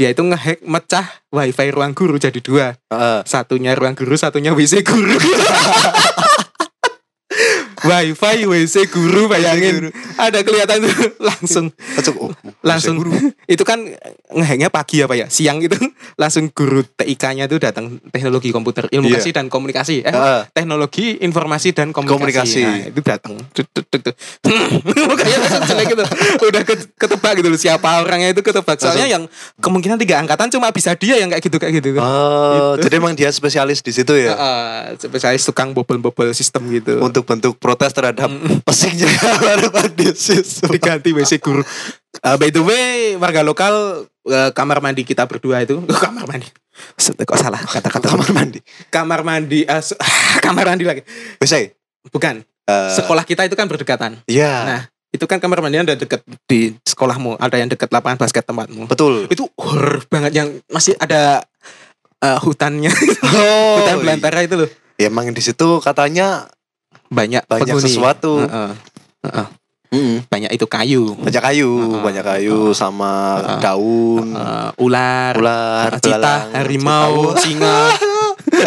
Dia 0.00 0.08
itu 0.16 0.24
ngehack 0.24 0.64
mecah 0.64 1.06
wifi 1.28 1.68
ruang 1.76 1.92
guru 1.92 2.16
jadi 2.16 2.40
dua. 2.40 2.72
Heeh. 2.88 3.20
Satunya 3.28 3.76
ruang 3.76 3.92
guru, 3.92 4.16
satunya 4.16 4.56
WC 4.56 4.80
guru. 4.80 5.12
wifi 7.86 8.36
WC 8.42 8.74
guru 8.86 9.26
bayangin. 9.26 9.88
Ada 10.16 10.42
kelihatan 10.42 10.82
tuh 10.82 10.92
langsung. 11.28 11.66
Langsung, 11.94 12.14
oh, 12.18 12.30
langsung. 12.60 12.94
Guru. 12.98 13.12
itu 13.46 13.62
kan 13.62 13.78
ngehacknya 14.28 14.68
pagi 14.68 15.00
apa 15.00 15.14
ya? 15.14 15.26
Siang 15.26 15.60
itu 15.60 15.78
langsung 16.20 16.50
guru 16.50 16.82
TIK-nya 16.82 17.46
itu 17.46 17.56
datang 17.56 18.02
teknologi 18.08 18.50
komputer 18.50 18.86
ilmu 18.88 19.06
Iya. 19.06 19.18
kasih 19.18 19.32
dan 19.32 19.46
komunikasi. 19.46 20.02
Eh 20.02 20.10
Heeh. 20.10 20.40
teknologi 20.50 21.20
informasi 21.20 21.70
dan 21.70 21.90
komunikasi, 21.90 22.12
Komunikasi. 22.12 22.62
Nah, 22.62 22.76
itu 22.88 23.00
datang. 23.00 23.32
Langsung 25.36 25.62
jelek 25.64 25.86
gitu. 25.88 26.04
Udah 26.42 26.62
ke- 26.62 26.88
ketebak 26.96 27.32
gitu 27.36 27.48
loh 27.48 27.56
siapa 27.56 28.00
orangnya 28.00 28.30
itu 28.30 28.40
ketebak. 28.40 28.76
Soalnya 28.76 29.06
yang 29.08 29.22
kemungkinan 29.58 29.96
tiga 29.96 30.18
angkatan 30.18 30.48
cuma 30.48 30.70
bisa 30.70 30.94
dia 30.94 31.16
yang 31.16 31.28
kayak 31.28 31.42
gitu 31.42 31.56
kayak 31.56 31.74
gitu 31.74 31.88
Oh, 31.96 32.74
jadi 32.76 32.98
emang 32.98 33.14
dia 33.14 33.30
spesialis 33.30 33.80
di 33.80 33.92
situ 33.92 34.12
ya. 34.12 34.32
Heeh, 34.32 34.98
spesialis 34.98 35.44
tukang 35.44 35.70
bobol-bobol 35.70 36.32
sistem 36.32 36.66
gitu. 36.68 36.98
Untuk 36.98 37.24
bentuk 37.24 37.56
protes 37.76 37.92
terhadap 37.92 38.32
pesingnya 38.64 39.04
mandi 39.68 40.08
siswa. 40.16 40.72
diganti 40.72 41.12
WC 41.12 41.36
guru. 41.38 41.60
Uh, 42.24 42.36
by 42.40 42.48
the 42.48 42.64
way, 42.64 43.12
warga 43.20 43.44
lokal 43.44 44.08
uh, 44.08 44.50
kamar 44.56 44.80
mandi 44.80 45.04
kita 45.04 45.28
berdua 45.28 45.60
itu 45.60 45.76
oh, 45.76 46.00
kamar 46.00 46.24
mandi. 46.24 46.48
Set, 46.96 47.16
Kok 47.16 47.36
salah 47.36 47.60
kata-kata 47.60 48.08
Kamar 48.08 48.30
mandi. 48.32 48.60
kamar 48.88 49.20
mandi 49.20 49.60
uh, 49.68 49.80
kamar 50.44 50.72
mandi 50.72 50.84
lagi. 50.88 51.02
Ya? 51.44 51.68
Bukan. 52.08 52.40
Eh, 52.66 52.90
Sekolah 52.96 53.22
kita 53.22 53.44
itu 53.44 53.52
kan 53.52 53.68
berdekatan. 53.68 54.24
Iya. 54.24 54.52
Nah, 54.64 54.80
itu 55.12 55.22
kan 55.28 55.36
kamar 55.38 55.60
mandinya 55.60 55.92
ada 55.92 55.96
deket 55.96 56.24
di 56.48 56.74
sekolahmu, 56.82 57.38
ada 57.38 57.56
yang 57.60 57.70
deket 57.70 57.92
lapangan 57.92 58.18
basket 58.18 58.42
tempatmu. 58.42 58.88
betul. 58.88 59.28
Itu 59.28 59.46
horror 59.54 60.02
banget 60.10 60.32
yang 60.34 60.48
masih 60.66 60.96
ada 60.98 61.44
uh, 62.24 62.38
hutannya, 62.42 62.90
Oh, 63.22 63.74
hutan 63.84 63.96
belantara 64.02 64.42
itu 64.42 64.56
loh. 64.58 64.70
iya. 64.98 65.06
emang 65.12 65.30
di 65.30 65.38
situ 65.38 65.78
katanya 65.78 66.50
Banyak 67.08 67.42
banyak 67.44 67.66
penghuni. 67.68 67.84
sesuatu. 67.84 68.42
Heeh. 68.42 68.70
Heeh. 69.24 69.46
Mm. 69.86 70.26
banyak 70.26 70.50
itu 70.50 70.66
kayu. 70.66 71.14
Banyak 71.14 71.38
kayu, 71.40 71.70
Heeh. 71.70 72.02
banyak 72.02 72.24
kayu 72.26 72.74
sama 72.74 73.38
Heeh. 73.38 73.60
daun, 73.62 74.26
Uh, 74.34 74.70
ular, 74.76 75.32
ular, 75.32 75.90
cita, 75.96 76.50
harimau, 76.52 77.30
cita. 77.32 77.40
singa. 77.40 77.76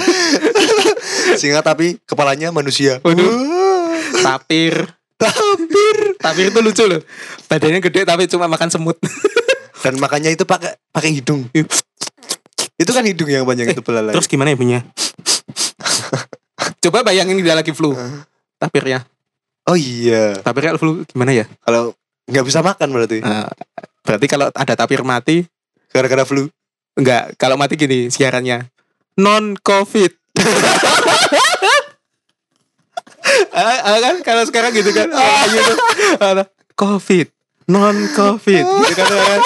singa 1.35 1.59
tapi 1.61 1.99
kepalanya 2.03 2.49
manusia. 2.49 2.99
Waduh. 3.01 3.91
tapir 4.25 4.73
tapir 5.15 5.97
tapir 6.17 6.49
itu 6.49 6.59
lucu 6.59 6.83
loh 6.83 6.99
badannya 7.45 7.79
gede 7.79 8.01
tapi 8.03 8.25
cuma 8.25 8.47
makan 8.47 8.67
semut 8.67 8.97
Dan 9.79 9.95
makanya 9.95 10.27
itu 10.27 10.43
pakai 10.43 10.75
pakai 10.89 11.11
hidung. 11.13 11.47
itu 12.75 12.89
kan 12.89 13.03
hidung 13.03 13.27
yang 13.27 13.43
banyak 13.43 13.69
itu 13.69 13.79
belalai. 13.79 14.11
terus 14.11 14.25
gimana 14.25 14.49
ya 14.49 14.55
bunyinya 14.55 14.81
coba 16.79 17.03
bayangin 17.03 17.39
dia 17.39 17.51
lagi 17.53 17.71
flu 17.71 17.91
tapirnya. 18.59 19.07
Oh 19.65 19.77
iya, 19.79 20.37
tapirnya 20.43 20.75
flu 20.75 21.01
gimana 21.07 21.31
ya? 21.31 21.45
Kalau 21.63 21.95
nggak 22.29 22.45
bisa 22.45 22.59
makan 22.59 22.87
berarti? 22.91 23.23
Eh, 23.23 23.49
berarti 24.03 24.25
kalau 24.27 24.47
ada 24.51 24.73
tapir 24.75 25.01
mati 25.01 25.47
gara-gara 25.89 26.27
flu. 26.27 26.45
enggak 26.99 27.39
kalau 27.39 27.55
mati 27.55 27.79
gini 27.79 28.11
siarannya 28.11 28.67
non 29.15 29.55
covid. 29.55 30.11
Ah, 33.49 33.93
ah, 33.93 33.99
kan? 33.99 34.15
Kalau 34.23 34.43
sekarang 34.47 34.71
gitu 34.73 34.89
kan? 34.89 35.11
Ah, 35.11 35.43
gitu. 35.51 35.73
Ada, 36.17 36.43
covid 36.73 37.27
non 37.69 37.95
covid. 38.17 38.65
Gitu 38.65 38.93
kan 38.97 39.07
ah. 39.13 39.39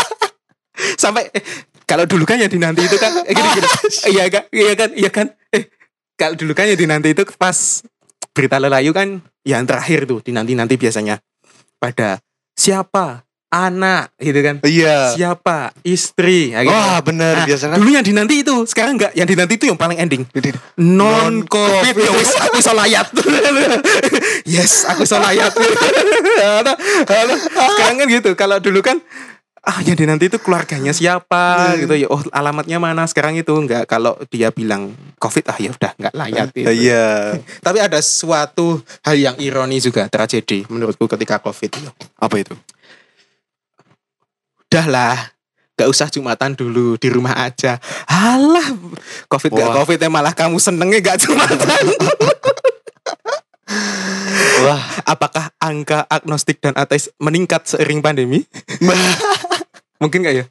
sampai 0.96 1.28
eh, 1.36 1.44
kalau 1.84 2.08
dulu 2.08 2.24
kan 2.24 2.40
yang 2.40 2.50
dinanti 2.50 2.88
itu 2.88 2.98
kan 2.98 3.12
eh, 3.28 3.34
gini, 3.36 3.50
gini. 3.60 3.68
iya 4.16 4.26
kan 4.32 4.44
iya 4.50 4.74
kan? 4.74 4.90
Iya 4.96 5.10
kan? 5.12 5.28
Eh 5.52 5.68
kalau 6.16 6.40
dulu 6.40 6.56
kan 6.56 6.72
yang 6.72 6.80
dinanti 6.80 7.12
itu 7.12 7.28
pas 7.36 7.84
berita 8.34 8.58
lelayu 8.58 8.92
kan 8.92 9.22
yang 9.46 9.64
terakhir 9.64 10.10
tuh 10.10 10.20
dinanti 10.20 10.58
nanti 10.58 10.76
biasanya. 10.76 11.22
Pada 11.78 12.18
siapa 12.58 13.22
anak 13.54 14.18
gitu 14.18 14.40
kan? 14.42 14.56
Iya. 14.66 15.14
siapa 15.14 15.70
istri 15.86 16.58
ya 16.58 16.66
gitu. 16.66 16.74
Wah, 16.74 16.98
bener 17.06 17.38
Nah, 17.38 17.46
biasanya. 17.46 17.78
dulu 17.78 17.90
yang 17.94 18.02
dinanti 18.02 18.42
itu 18.42 18.56
sekarang 18.66 18.98
enggak. 18.98 19.14
Yang 19.14 19.28
dinanti 19.38 19.54
itu 19.62 19.66
yang 19.70 19.78
paling 19.78 20.02
ending. 20.02 20.26
Non 20.82 21.46
covid. 21.46 21.94
Ya 21.94 22.12
wis 22.18 22.34
aku 22.34 22.58
iso 22.58 22.74
layat. 22.74 23.08
Yes 24.50 24.90
aku 24.90 25.06
iso 25.06 25.22
layat. 25.22 25.54
Sekarang 27.54 27.96
kan 28.02 28.08
gitu. 28.10 28.34
Kalau 28.34 28.58
dulu 28.58 28.82
kan 28.82 28.98
ah 29.64 29.80
yang 29.80 29.96
dinanti 29.96 30.28
itu 30.28 30.36
keluarganya 30.44 30.92
siapa 30.92 31.72
gitu 31.80 31.96
ya 31.96 32.12
oh 32.12 32.20
alamatnya 32.36 32.84
mana 32.84 33.08
sekarang 33.08 33.40
itu 33.40 33.56
enggak 33.56 33.88
kalau 33.88 34.20
dia 34.28 34.52
bilang 34.52 34.92
covid 35.16 35.48
ah 35.48 35.56
ya 35.56 35.72
udah 35.72 35.92
enggak 35.96 36.14
layat 36.20 36.48
gitu. 36.52 36.68
Iya. 36.68 37.40
tapi 37.64 37.80
ada 37.80 38.04
suatu 38.04 38.84
hal 39.08 39.16
yang 39.16 39.36
ironi 39.40 39.80
juga 39.80 40.04
tragedi 40.12 40.68
menurutku 40.68 41.08
ketika 41.08 41.40
covid 41.40 41.72
itu 41.72 41.90
Apa 42.20 42.36
itu? 42.44 42.56
udahlah 44.68 45.32
Gak 45.74 45.90
usah 45.90 46.06
jumatan 46.06 46.54
dulu 46.54 47.02
di 47.02 47.10
rumah 47.10 47.34
aja. 47.34 47.82
Alah, 48.06 48.78
covid 49.26 49.58
gak 49.58 49.74
Wah. 49.74 49.76
covid 49.82 49.98
ya 49.98 50.06
malah 50.06 50.30
kamu 50.30 50.62
senengnya 50.62 51.02
gak 51.02 51.26
jumatan. 51.26 51.84
Wah, 54.64 54.82
Apakah 55.06 55.52
angka 55.58 56.08
agnostik 56.08 56.58
dan 56.58 56.74
ateis 56.74 57.12
meningkat 57.18 57.66
seiring 57.66 58.00
pandemi? 58.00 58.48
Mungkin 60.02 60.20
gak 60.22 60.36
ya? 60.36 60.46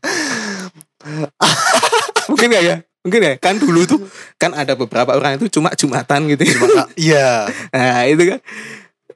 Mungkin 2.29 2.47
gak 2.51 2.65
ya? 2.65 2.77
Mungkin 3.03 3.21
ya? 3.21 3.35
Kan 3.37 3.59
dulu 3.59 3.83
tuh 3.83 3.99
kan 4.39 4.55
ada 4.55 4.79
beberapa 4.79 5.11
orang 5.13 5.35
itu 5.35 5.51
cuma 5.51 5.75
jumatan 5.75 6.31
gitu. 6.31 6.47
Cuma- 6.55 6.87
iya. 6.95 7.51
Nah 7.71 8.07
itu 8.07 8.23
kan. 8.29 8.39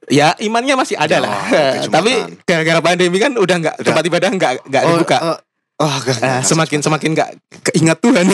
Ya 0.07 0.31
imannya 0.39 0.75
masih 0.75 0.95
ada 0.95 1.19
Ya, 1.19 1.23
lah. 1.23 1.35
Tapi 1.83 2.11
gara-gara 2.43 2.79
pandemi 2.79 3.19
kan 3.19 3.35
udah 3.35 3.55
nggak 3.59 3.75
tempat 3.83 4.03
ibadah 4.03 4.29
nggak 4.31 4.51
nggak 4.63 4.83
Oh, 4.83 4.91
dibuka. 4.95 5.17
oh, 5.19 5.37
oh, 5.77 5.95
enggak, 6.01 6.17
Nah, 6.21 6.41
semakin 6.41 6.79
semakin 6.81 7.09
nggak 7.13 7.29
keingat 7.71 7.97
Tuhan 8.01 8.25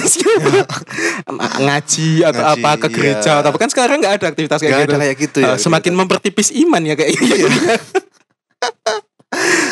ngaji 1.63 2.23
atau 2.27 2.41
Ngaji, 2.43 2.53
apa 2.60 2.71
ke 2.79 2.88
gereja 2.91 3.34
iya. 3.39 3.43
tapi 3.43 3.58
kan 3.60 3.69
sekarang 3.71 3.97
nggak 3.99 4.15
ada 4.21 4.25
aktivitas 4.32 4.60
kayak 4.60 4.71
Enggak 4.71 4.84
gitu. 4.88 4.93
ada 4.93 5.03
kayak 5.03 5.17
gitu 5.19 5.38
ya. 5.43 5.53
Eh, 5.53 5.58
semakin 5.60 5.93
mempertipis 5.95 6.49
iman 6.63 6.82
ya 6.84 6.95
kayak 6.95 7.12
gitu. 7.15 7.47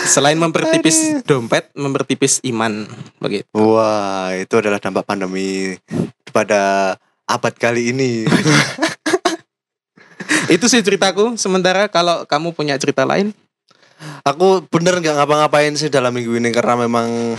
Selain 0.10 0.36
mempertipis 0.36 1.24
dompet, 1.24 1.70
mempertipis 1.78 2.42
iman 2.50 2.90
begitu. 3.22 3.46
Wah, 3.54 4.34
itu 4.34 4.58
adalah 4.58 4.82
dampak 4.82 5.06
pandemi 5.06 5.78
pada 6.34 6.98
abad 7.30 7.54
kali 7.56 7.94
ini. 7.94 8.26
Itu 10.52 10.68
sih 10.68 10.84
ceritaku. 10.84 11.40
Sementara 11.40 11.88
kalau 11.88 12.28
kamu 12.28 12.52
punya 12.52 12.76
cerita 12.76 13.08
lain, 13.08 13.32
Aku 14.24 14.66
bener 14.68 14.98
nggak 14.98 15.14
ngapa-ngapain 15.14 15.74
sih 15.74 15.88
dalam 15.88 16.12
minggu 16.12 16.36
ini 16.36 16.50
karena 16.50 16.78
memang 16.80 17.08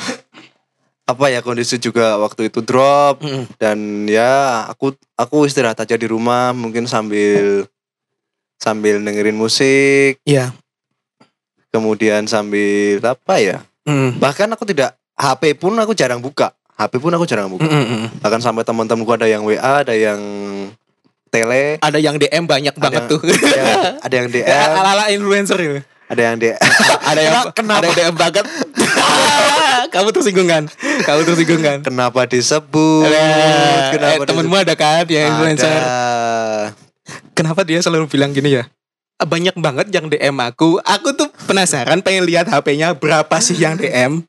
apa 1.02 1.24
ya 1.28 1.40
kondisi 1.40 1.76
juga 1.76 2.14
waktu 2.16 2.46
itu 2.46 2.60
drop 2.60 3.18
Mm-mm. 3.20 3.50
dan 3.56 3.78
ya 4.04 4.62
aku 4.66 4.90
aku 5.12 5.44
istirahat 5.44 5.76
aja 5.76 5.94
di 5.94 6.06
rumah 6.06 6.50
mungkin 6.52 6.86
sambil 6.86 7.66
sambil 8.56 8.98
dengerin 8.98 9.34
musik 9.34 10.22
Iya. 10.22 10.54
kemudian 11.68 12.24
sambil 12.24 13.02
apa 13.02 13.34
ya 13.36 13.58
Mm. 13.82 14.14
bahkan 14.16 14.46
aku 14.46 14.62
tidak 14.62 14.94
HP 15.12 15.58
pun 15.58 15.74
aku 15.74 15.90
jarang 15.92 16.22
buka 16.22 16.54
HP 16.72 16.96
pun 16.96 17.10
aku 17.10 17.26
jarang 17.26 17.50
buka 17.50 17.66
Mm-mm. 17.66 18.22
bahkan 18.22 18.38
sampai 18.38 18.62
teman-temanku 18.62 19.10
ada 19.10 19.26
yang 19.26 19.42
WA 19.42 19.58
ada 19.82 19.90
yang 19.90 20.22
tele 21.28 21.82
Ada 21.82 21.98
yang 21.98 22.14
DM 22.14 22.46
banyak 22.46 22.76
banget 22.76 23.02
yang- 23.02 23.10
tuh. 23.10 23.18
ada 23.26 23.50
yang, 23.50 23.74
ada 23.98 24.14
yang 24.14 24.28
DM 24.28 24.46
Ya, 24.46 24.60
ala-ala 24.70 25.04
influencer 25.08 25.58
itu. 25.58 25.78
Ada 26.12 26.22
yang 26.22 26.36
DM 26.36 26.56
Ada 27.10 27.20
yang 27.20 27.34
Kenapa- 27.50 27.80
ada 27.80 27.86
yang 27.86 27.96
DM 27.96 28.16
banget. 28.16 28.44
kamu 29.94 30.08
tersinggung 30.10 30.46
kan? 30.46 30.64
Kamu 31.02 31.20
tersinggung 31.24 31.60
kan? 31.60 31.78
kenapa 31.80 32.24
disebut 32.24 33.08
Eh, 33.08 33.90
kenapa 33.92 34.22
eh, 34.22 34.28
temenmu 34.28 34.54
ada 34.54 34.74
kan 34.74 35.04
yang 35.04 35.32
influencer? 35.32 35.68
Ada. 35.68 35.96
Kenapa 37.32 37.60
dia 37.62 37.80
selalu 37.80 38.06
bilang 38.06 38.30
gini 38.30 38.54
ya? 38.54 38.68
"Ah, 39.16 39.24
Banyak 39.24 39.56
banget 39.56 39.88
yang 39.90 40.06
DM 40.06 40.36
aku. 40.38 40.78
Aku 40.78 41.12
tuh 41.12 41.28
penasaran 41.44 42.00
pengen 42.00 42.24
lihat 42.24 42.46
HP-nya 42.46 42.92
berapa 42.92 43.36
sih 43.38 43.56
yang 43.56 43.76
DM. 43.76 44.24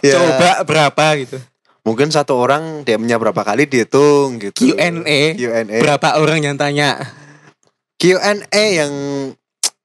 Ya, 0.00 0.14
Coba 0.14 0.62
berapa 0.62 1.04
gitu. 1.18 1.36
mungkin 1.82 2.08
satu 2.08 2.38
orang 2.38 2.86
DM-nya 2.86 3.18
berapa 3.18 3.42
kali 3.42 3.66
dihitung 3.66 4.38
gitu 4.38 4.70
Q&A. 4.70 5.34
Q&A 5.34 5.82
Berapa 5.82 6.14
orang 6.14 6.38
yang 6.40 6.54
tanya? 6.54 6.94
Q&A 7.98 8.38
yang 8.72 8.92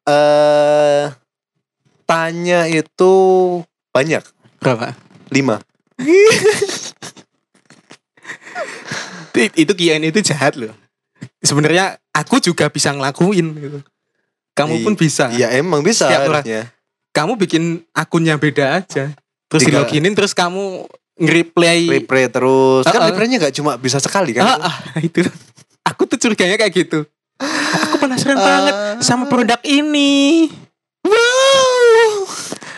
eh 0.07 1.11
tanya 2.03 2.65
itu 2.65 3.13
banyak 3.91 4.23
Berapa? 4.57 4.95
lima 5.29 5.59
Itu, 9.29 9.37
itu 9.55 9.71
Q&A 9.75 10.01
itu 10.01 10.21
jahat 10.23 10.57
loh. 10.57 10.73
Sebenarnya 11.39 12.01
aku 12.09 12.37
juga 12.39 12.67
bisa 12.67 12.89
ngelakuin 12.89 13.47
gitu. 13.53 13.79
Kamu 14.53 14.73
I- 14.73 14.83
pun 14.83 14.93
bisa. 14.93 15.29
ya 15.31 15.53
emang 15.53 15.85
bisa 15.85 16.09
harusnya 16.09 16.73
Kamu 17.13 17.33
bikin 17.35 17.81
akunnya 17.91 18.37
beda 18.37 18.77
aja. 18.77 19.13
Terus 19.47 19.61
di 19.61 19.69
Tiga- 19.69 19.81
loginin 19.83 20.13
terus 20.13 20.33
kamu 20.33 20.85
nge-replay. 21.17 21.89
replay 21.91 22.25
terus 22.27 22.83
kan 22.83 22.93
Uh-uh. 22.95 23.09
replaynya 23.09 23.37
nggak 23.39 23.55
cuma 23.55 23.73
bisa 23.75 23.97
sekali 23.97 24.33
kan 24.33 24.45
Ah, 24.57 24.69
ah, 24.69 24.75
itu. 25.01 25.21
Aku 25.83 26.05
tuh 26.05 26.17
curiganya 26.17 26.57
kayak 26.57 26.73
gitu. 26.75 27.05
Aku 27.39 27.95
penasaran 27.97 28.35
banget 28.35 28.75
sama 28.99 29.25
produk 29.25 29.61
ini. 29.63 30.49
Wow. 31.01 32.27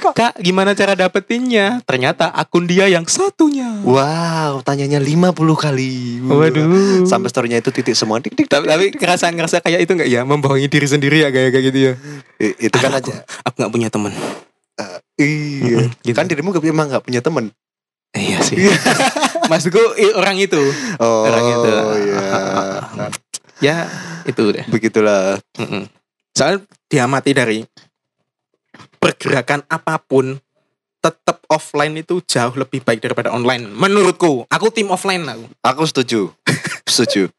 Kak, 0.09 0.35
gimana 0.37 0.71
cara 0.71 0.93
dapetinnya? 0.93 1.83
Ternyata 1.83 2.27
akun 2.29 2.63
dia 2.63 2.87
yang 2.87 3.03
satunya. 3.03 3.67
wow 3.81 4.59
tanyanya 4.61 4.97
50 4.97 5.35
kali 5.55 6.19
Waduh. 6.21 7.03
sampai 7.03 7.27
storynya 7.27 7.57
itu 7.57 7.69
titik 7.69 7.93
semua 7.93 8.17
tik 8.17 8.33
tik. 8.33 8.47
tapi, 8.47 8.65
tapi 8.65 8.85
ngerasa 8.91 9.27
ngerasa 9.29 9.59
kayak 9.59 9.79
itu 9.81 9.91
nggak 9.91 10.09
ya 10.09 10.21
membohongi 10.23 10.67
diri 10.67 10.85
sendiri 10.85 11.17
ya 11.19 11.29
kayak 11.29 11.49
kayak 11.51 11.65
gitu 11.65 11.79
ya 11.79 11.93
I- 12.37 12.57
itu 12.61 12.75
kan 12.75 12.91
aku, 12.93 13.11
aja 13.11 13.15
aku 13.43 13.55
nggak 13.57 13.71
punya 13.71 13.89
teman 13.89 14.11
iya 15.15 15.83
Mm-mm, 15.83 15.99
gitu. 16.01 16.15
kan 16.15 16.25
dirimu 16.25 16.49
gak, 16.49 16.63
emang 16.63 16.87
gak 16.89 17.03
punya 17.03 17.19
temen 17.19 17.51
iya 18.11 18.39
sih 18.39 18.55
maksudku 19.51 19.79
orang 20.13 20.37
itu 20.37 20.59
oh 20.97 21.23
Orang 21.25 21.43
itu. 21.45 21.71
iya 22.01 23.07
ya 23.59 23.87
itu 24.23 24.43
deh 24.51 24.65
begitulah 24.67 25.37
Mm-mm. 25.55 25.87
soalnya 26.31 26.63
diamati 26.87 27.31
dari 27.31 27.59
pergerakan 28.99 29.63
apa 29.65 29.99
pun 29.99 30.37
tetap 30.99 31.39
offline 31.47 31.95
itu 31.95 32.19
jauh 32.21 32.51
lebih 32.53 32.83
baik 32.83 32.99
daripada 32.99 33.31
online 33.31 33.67
menurutku 33.67 34.43
aku 34.45 34.67
tim 34.69 34.91
offline 34.91 35.23
aku 35.23 35.45
Aku 35.63 35.83
setuju. 35.85 36.21
setuju. 36.83 37.31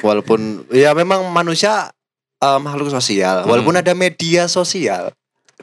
Walaupun 0.00 0.64
ya 0.70 0.94
memang 0.94 1.26
manusia 1.28 1.90
eh, 2.38 2.58
makhluk 2.58 2.88
sosial. 2.88 3.44
Hmm. 3.44 3.50
Walaupun 3.50 3.74
ada 3.76 3.92
media 3.92 4.46
sosial 4.46 5.12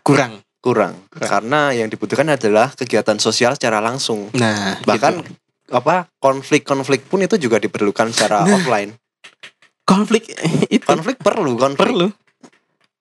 kurang 0.03 0.43
kurang. 0.59 0.99
Kurang. 1.09 1.29
Karena 1.29 1.71
yang 1.71 1.87
dibutuhkan 1.87 2.27
adalah 2.27 2.69
kegiatan 2.75 3.17
sosial 3.17 3.55
secara 3.55 3.79
langsung. 3.79 4.29
nah 4.35 4.77
Bahkan 4.83 5.13
gitu. 5.23 5.31
apa 5.71 6.11
konflik-konflik 6.19 7.07
pun 7.07 7.23
itu 7.23 7.39
juga 7.39 7.57
diperlukan 7.57 8.11
secara 8.11 8.43
Nah. 8.43 8.53
offline. 8.53 8.91
Konflik 9.87 10.27
itu. 10.75 10.83
Konflik 10.83 11.17
perlu, 11.17 11.55
konflik. 11.55 11.79
perlu. 11.79 12.07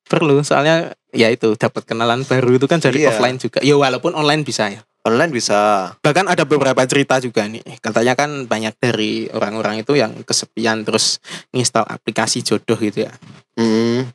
Perlu 0.07 0.39
soalnya 0.41 0.95
ya 1.11 1.27
itu 1.29 1.59
dapat 1.59 1.83
kenalan 1.83 2.23
baru 2.23 2.55
itu 2.55 2.71
kan 2.71 2.79
dari 2.79 3.03
Iya. 3.03 3.11
offline 3.11 3.37
juga. 3.37 3.59
Ya 3.59 3.75
walaupun 3.75 4.15
online 4.15 4.47
bisa 4.47 4.71
ya. 4.71 4.81
Online 5.03 5.31
bisa. 5.31 5.95
bahkan 6.03 6.27
ada 6.27 6.43
beberapa 6.43 6.83
cerita 6.83 7.19
juga 7.19 7.47
nih. 7.47 7.63
Katanya 7.79 8.15
kan 8.15 8.47
banyak 8.47 8.75
dari 8.77 9.27
orang-orang 9.31 9.83
itu 9.83 9.95
yang 9.95 10.15
kesepian 10.23 10.83
terus 10.83 11.19
install 11.51 11.87
aplikasi 11.87 12.43
jodoh 12.43 12.75
gitu 12.77 13.07
ya. 13.07 13.13
Hmm, 13.55 14.11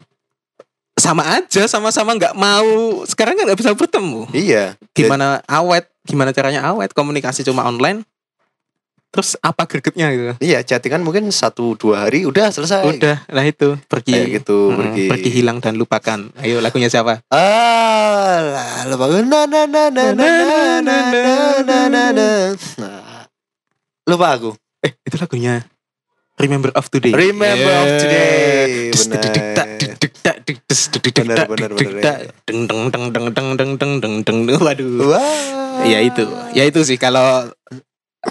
sama 0.94 1.40
aja 1.40 1.64
sama-sama 1.66 2.12
nggak 2.16 2.36
mau. 2.36 3.04
Sekarang 3.04 3.36
kan 3.36 3.48
nggak 3.48 3.60
bisa 3.60 3.72
bertemu. 3.72 4.28
Iya. 4.32 4.76
gimana 4.92 5.40
awet 5.48 5.88
gimana 6.04 6.32
caranya 6.32 6.68
awet? 6.68 6.92
Komunikasi 6.92 7.44
cuma 7.44 7.64
online 7.64 8.04
terus 9.12 9.36
apa 9.38 9.68
gregetnya 9.68 10.08
gitu 10.10 10.24
Iya, 10.40 10.64
chattingan 10.64 11.04
mungkin 11.04 11.28
satu 11.30 11.76
dua 11.76 12.08
hari 12.08 12.24
udah 12.24 12.48
selesai. 12.48 12.88
udah 12.88 13.28
nah 13.28 13.44
itu 13.44 13.76
pergi 13.86 14.16
Kayak 14.16 14.28
gitu, 14.40 14.72
Mm, 14.72 14.78
pergi. 14.78 15.06
pergi 15.12 15.30
hilang 15.32 15.58
dan 15.60 15.76
lupakan 15.76 16.32
ayo 16.40 16.58
lagunya 16.60 16.88
siapa 16.88 17.20
Ah, 17.28 18.40
lah, 18.42 18.88
lupa 18.88 19.12
na 19.12 19.44
na 19.44 19.62
na 19.68 19.84
na 19.92 20.06
na 20.10 20.30
na 20.80 20.98
na 21.60 21.80
na 21.86 22.04
na. 22.10 22.28
Nah, 22.80 23.28
lupa 24.06 24.28
aku. 24.32 24.56
eh 24.80 24.96
itu 25.04 25.16
lagunya 25.16 25.68
Remember 26.40 26.74
of 26.74 26.90
today. 26.90 27.14
Remember 27.14 27.70
of 27.78 28.02
today. 28.02 28.90
Benar. 31.14 31.46
Benar, 31.46 31.70
benar. 31.70 32.18
Deng 32.50 32.66
deng 32.66 32.82
deng 32.90 33.06
deng 33.14 33.28
deng 33.30 33.50
deng 33.54 33.72
deng 33.78 33.94
deng 34.02 34.38
deng. 34.42 34.58
Waduh. 34.58 35.06
Wah. 35.06 35.86
Ya 35.86 36.02
itu. 36.02 36.26
Ya 36.54 36.66
itu 36.66 36.82
sih 36.82 36.98
kalau 36.98 37.46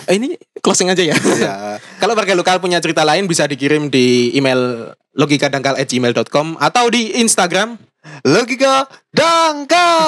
Eh, 0.06 0.22
ini 0.22 0.38
closing 0.60 0.92
aja 0.92 1.02
ya. 1.02 1.16
Ya. 1.40 1.80
Kalau 2.00 2.12
warga 2.12 2.36
lokal 2.36 2.60
punya 2.60 2.80
cerita 2.80 3.04
lain 3.04 3.24
bisa 3.24 3.48
dikirim 3.48 3.88
di 3.88 4.32
email 4.36 4.92
logikadangkal@gmail.com 5.16 6.60
atau 6.60 6.84
di 6.92 7.16
Instagram. 7.20 7.80
Logika 8.24 8.88
dangkal. 9.12 10.00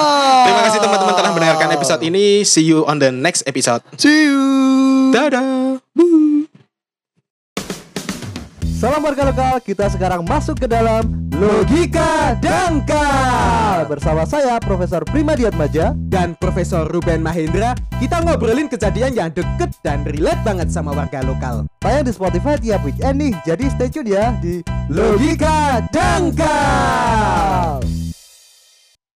Terima 0.49 0.61
kasih 0.65 0.79
teman-teman 0.81 1.13
telah 1.13 1.31
mendengarkan 1.33 1.69
episode 1.77 2.01
ini. 2.01 2.41
See 2.41 2.65
you 2.65 2.85
on 2.89 2.97
the 2.97 3.13
next 3.13 3.45
episode. 3.45 3.85
See 4.01 4.29
you. 4.29 4.41
Dadah. 5.13 5.72
Salam 8.83 8.99
warga 8.99 9.31
lokal, 9.31 9.63
kita 9.63 9.87
sekarang 9.87 10.27
masuk 10.27 10.59
ke 10.59 10.67
dalam 10.67 11.07
Logika 11.31 12.35
Dangkal. 12.43 13.87
Bersama 13.87 14.27
saya 14.27 14.59
Profesor 14.59 15.07
Primadiatmaja 15.07 15.95
dan 16.11 16.35
Profesor 16.35 16.83
Ruben 16.91 17.23
Mahendra 17.23 17.79
kita 18.03 18.19
ngobrolin 18.19 18.67
kejadian 18.67 19.15
yang 19.15 19.31
deket 19.31 19.71
dan 19.87 20.03
relate 20.03 20.43
banget 20.43 20.67
sama 20.67 20.91
warga 20.91 21.23
lokal. 21.23 21.63
Tayang 21.79 22.03
di 22.03 22.11
Spotify 22.11 22.59
tiap 22.59 22.83
weekend 22.83 23.23
nih 23.23 23.31
Jadi 23.47 23.71
stay 23.71 23.87
tune 23.87 24.11
ya 24.11 24.35
di 24.43 24.59
Logika 24.91 25.79
Dangkal 25.87 27.72